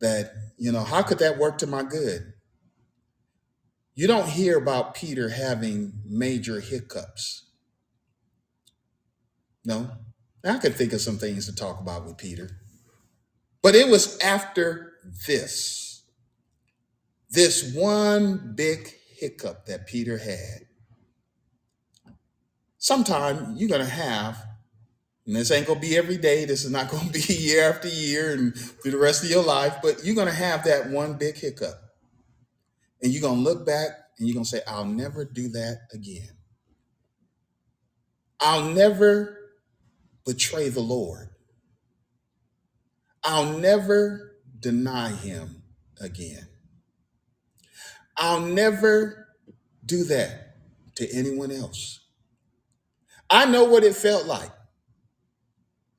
[0.00, 2.32] that, you know, how could that work to my good?
[3.94, 7.50] You don't hear about Peter having major hiccups.
[9.64, 9.90] No.
[10.44, 12.50] I can think of some things to talk about with Peter.
[13.62, 14.92] But it was after
[15.26, 16.02] this,
[17.28, 20.60] this one big hiccup that Peter had.
[22.78, 24.42] Sometime you're going to have,
[25.26, 28.32] and this ain't to be every day, this is not to be year after year
[28.32, 31.74] and through the rest of your life, but you're to have that one big hiccup.
[33.02, 36.30] And you're to look back and you're to say, I'll never do that again.
[38.40, 39.38] I'll never
[40.24, 41.28] betray the Lord.
[43.22, 45.62] I'll never deny him
[46.00, 46.48] again.
[48.16, 49.28] I'll never
[49.84, 50.56] do that
[50.96, 52.00] to anyone else.
[53.30, 54.50] I know what it felt like.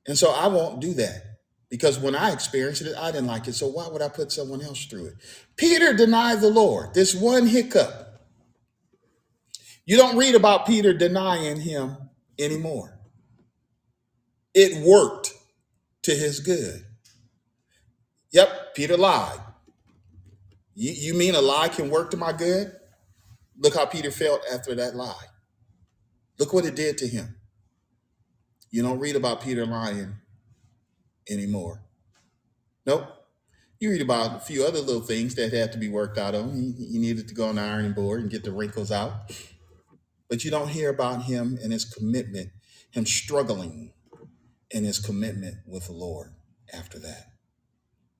[0.06, 1.38] And so I won't do that
[1.70, 3.54] because when I experienced it, I didn't like it.
[3.54, 5.14] So why would I put someone else through it?
[5.56, 6.94] Peter denied the Lord.
[6.94, 8.20] This one hiccup.
[9.86, 11.96] You don't read about Peter denying him
[12.38, 12.98] anymore.
[14.54, 15.32] It worked
[16.02, 16.84] to his good.
[18.32, 19.40] Yep, Peter lied.
[20.74, 22.72] You, you mean a lie can work to my good?
[23.58, 25.26] Look how Peter felt after that lie.
[26.38, 27.36] Look what it did to him.
[28.72, 30.14] You don't read about Peter lying
[31.30, 31.82] anymore.
[32.86, 33.06] Nope.
[33.78, 36.54] You read about a few other little things that had to be worked out on.
[36.54, 39.12] He, he needed to go on the ironing board and get the wrinkles out.
[40.30, 42.48] But you don't hear about him and his commitment,
[42.92, 43.92] him struggling
[44.70, 46.32] in his commitment with the Lord
[46.72, 47.26] after that.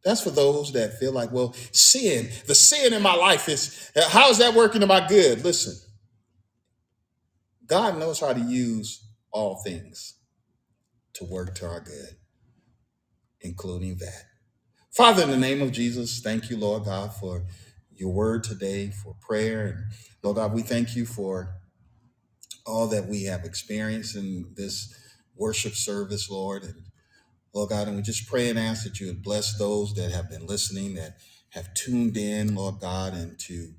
[0.04, 4.28] That's for those that feel like, well, sin, the sin in my life is, how
[4.28, 5.44] is that working to my good?
[5.44, 5.76] Listen,
[7.66, 10.18] God knows how to use all things
[11.14, 12.16] to work to our good,
[13.40, 14.24] including that.
[14.90, 17.44] Father, in the name of Jesus, thank you, Lord God, for
[17.94, 19.66] your word today, for prayer.
[19.66, 19.84] And
[20.22, 21.54] Lord God, we thank you for
[22.66, 24.94] all that we have experienced in this
[25.36, 26.62] worship service, Lord.
[26.64, 26.74] And
[27.54, 30.30] Lord God, and we just pray and ask that you would bless those that have
[30.30, 31.16] been listening, that
[31.50, 33.74] have tuned in, Lord God, and to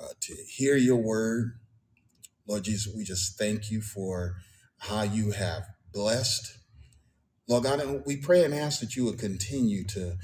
[0.00, 1.58] uh, to hear your word.
[2.46, 4.36] Lord Jesus, we just thank you for
[4.78, 6.58] how you have blessed.
[7.46, 10.16] Lord God, and we pray and ask that you would continue to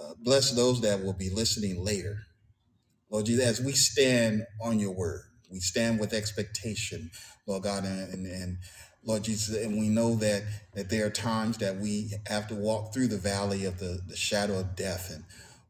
[0.00, 2.22] uh, bless those that will be listening later.
[3.10, 7.10] Lord Jesus, as we stand on your word, we stand with expectation,
[7.46, 8.58] Lord God, and, and, and
[9.04, 10.42] Lord Jesus, and we know that
[10.74, 14.16] that there are times that we have to walk through the valley of the, the
[14.16, 15.10] shadow of death.
[15.12, 15.24] And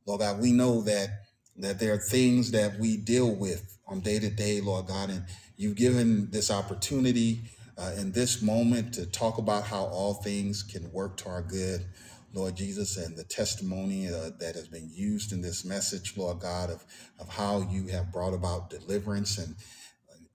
[0.06, 1.08] Lord God, we know that
[1.56, 5.24] that there are things that we deal with on day to day, Lord God, and
[5.56, 7.42] you've given this opportunity
[7.78, 11.84] uh, in this moment to talk about how all things can work to our good.
[12.32, 16.68] Lord Jesus, and the testimony uh, that has been used in this message, Lord God,
[16.68, 16.84] of,
[17.20, 19.54] of how you have brought about deliverance and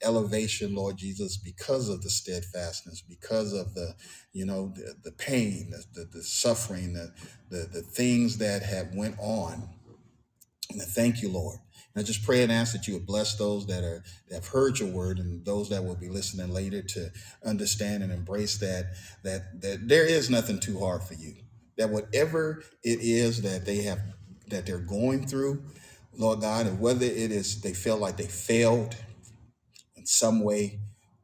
[0.04, 3.96] elevation, Lord Jesus, because of the steadfastness, because of the,
[4.34, 7.12] you know, the, the pain, the, the, the suffering, the,
[7.50, 9.70] the, the things that have went on.
[10.72, 11.58] And thank you, Lord.
[11.96, 14.80] I just pray and ask that you would bless those that are that have heard
[14.80, 17.12] your word and those that will be listening later to
[17.44, 18.94] understand and embrace that
[19.24, 21.36] that that there is nothing too hard for you.
[21.78, 24.00] That whatever it is that they have
[24.48, 25.64] that they're going through,
[26.14, 28.96] Lord God, and whether it is they feel like they failed
[29.98, 30.80] in some way,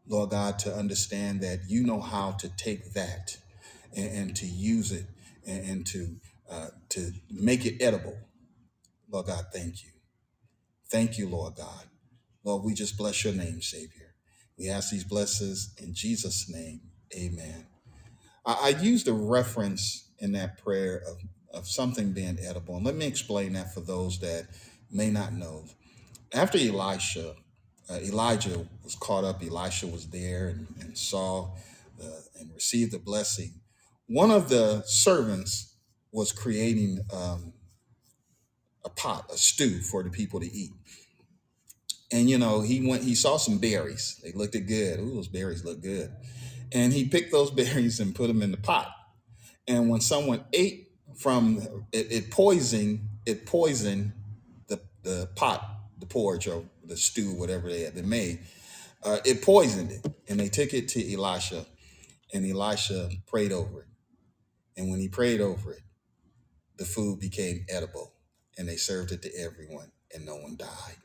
[0.07, 3.37] Lord God, to understand that you know how to take that
[3.95, 5.05] and, and to use it
[5.45, 6.15] and, and to
[6.49, 8.17] uh, to make it edible.
[9.09, 9.94] Lord God, thank you.
[10.89, 11.85] Thank you, Lord God.
[12.43, 14.15] Lord, we just bless your name, Savior.
[14.57, 16.81] We ask these blessings in Jesus' name.
[17.15, 17.65] Amen.
[18.45, 21.17] I, I used a reference in that prayer of,
[21.53, 22.77] of something being edible.
[22.77, 24.47] And let me explain that for those that
[24.91, 25.65] may not know.
[26.33, 27.35] After Elisha,
[27.89, 31.49] uh, Elijah was caught up, Elisha was there and, and saw
[32.03, 32.07] uh,
[32.39, 33.53] and received the blessing.
[34.07, 35.75] One of the servants
[36.11, 37.53] was creating um,
[38.85, 40.71] a pot, a stew for the people to eat.
[42.11, 44.21] And you know, he went, he saw some berries.
[44.23, 44.99] They looked good.
[44.99, 46.11] Ooh, those berries look good.
[46.71, 48.91] And he picked those berries and put them in the pot.
[49.67, 51.59] And when someone ate from
[51.91, 54.13] it, it poisoned, it poisoned
[54.67, 55.63] the the pot,
[55.99, 58.39] the porridge or the stew, whatever they had been made.
[59.03, 61.65] Uh, it poisoned it, and they took it to Elisha,
[62.33, 63.87] and Elisha prayed over it.
[64.77, 65.81] And when he prayed over it,
[66.77, 68.14] the food became edible,
[68.57, 70.97] and they served it to everyone, and no one died.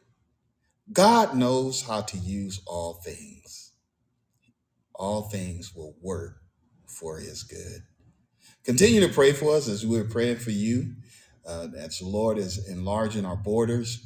[0.92, 3.72] God knows how to use all things.
[4.94, 6.42] All things will work
[6.86, 7.82] for his good.
[8.64, 10.94] Continue to pray for us as we're praying for you,
[11.46, 14.04] uh, as the Lord is enlarging our borders.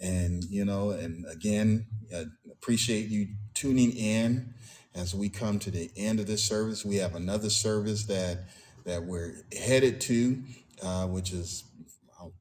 [0.00, 4.54] And, you know, and again, uh, appreciate you tuning in
[4.94, 6.84] as we come to the end of this service.
[6.84, 8.46] We have another service that
[8.84, 10.42] that we're headed to,
[10.82, 11.64] uh, which is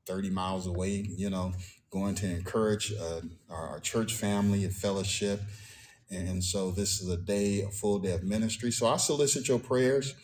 [0.07, 1.53] 30 miles away, you know,
[1.91, 5.41] going to encourage uh, our, our church family and fellowship.
[6.09, 8.71] And so this is a day, a full day of ministry.
[8.71, 10.15] So I solicit your prayers.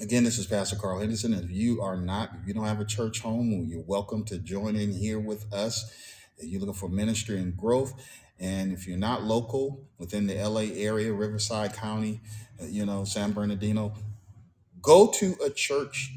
[0.00, 1.34] Again, this is Pastor Carl Henderson.
[1.34, 4.76] If you are not, if you don't have a church home, you're welcome to join
[4.76, 5.92] in here with us.
[6.38, 7.92] If you're looking for ministry and growth,
[8.38, 12.20] and if you're not local within the LA area, Riverside County,
[12.62, 13.92] uh, you know, San Bernardino,
[14.80, 16.12] go to a church,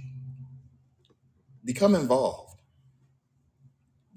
[1.65, 2.50] become involved,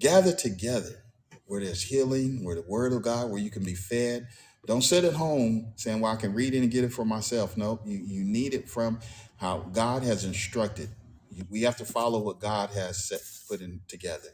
[0.05, 1.05] gather together
[1.47, 4.29] where there's healing, where the word of God, where you can be fed.
[4.67, 7.57] Don't sit at home saying, Well, I can read it and get it for myself.
[7.59, 9.01] No, you, you need it from
[9.39, 10.91] how God has instructed.
[11.33, 14.29] You- We have to follow what God has set put in together.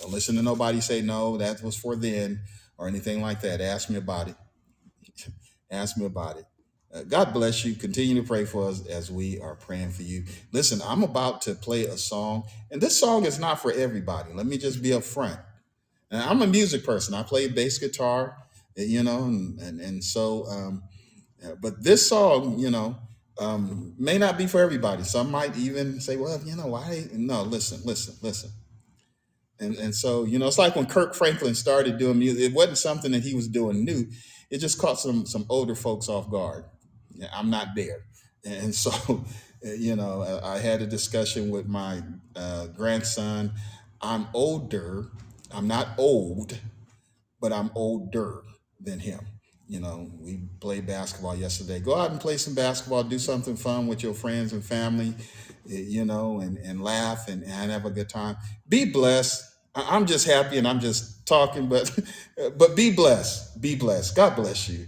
[0.00, 2.42] Don't listen to nobody say no, that was for then
[2.78, 3.60] or anything like that.
[3.62, 4.36] Ask me about it.
[5.72, 6.46] Ask me about it.
[6.96, 7.74] Uh, God bless you.
[7.74, 10.24] Continue to pray for us as we are praying for you.
[10.52, 14.32] Listen, I'm about to play a song, and this song is not for everybody.
[14.32, 15.40] Let me just be upfront.
[16.10, 17.14] I'm a music person.
[17.14, 18.38] I play bass guitar,
[18.78, 20.84] uh, you know, and and, and so, um,
[21.44, 22.96] uh, but this song, you know,
[23.38, 25.02] um, may not be for everybody.
[25.04, 28.50] Some might even say, "Well, you know, why?" No, listen, listen, listen.
[29.60, 32.42] And and so, you know, it's like when Kirk Franklin started doing music.
[32.44, 34.06] It wasn't something that he was doing new.
[34.50, 36.64] It just caught some some older folks off guard.
[37.32, 38.04] I'm not there,
[38.44, 39.24] and so,
[39.62, 42.02] you know, I had a discussion with my
[42.34, 43.52] uh, grandson.
[44.00, 45.06] I'm older.
[45.52, 46.58] I'm not old,
[47.40, 48.42] but I'm older
[48.80, 49.20] than him.
[49.68, 51.80] You know, we played basketball yesterday.
[51.80, 55.14] Go out and play some basketball, do something fun with your friends and family,
[55.64, 58.36] you know, and, and laugh and, and have a good time.
[58.68, 59.42] Be blessed.
[59.74, 61.98] I'm just happy and I'm just talking, but
[62.56, 63.60] but be blessed.
[63.60, 64.14] Be blessed.
[64.14, 64.86] God bless you.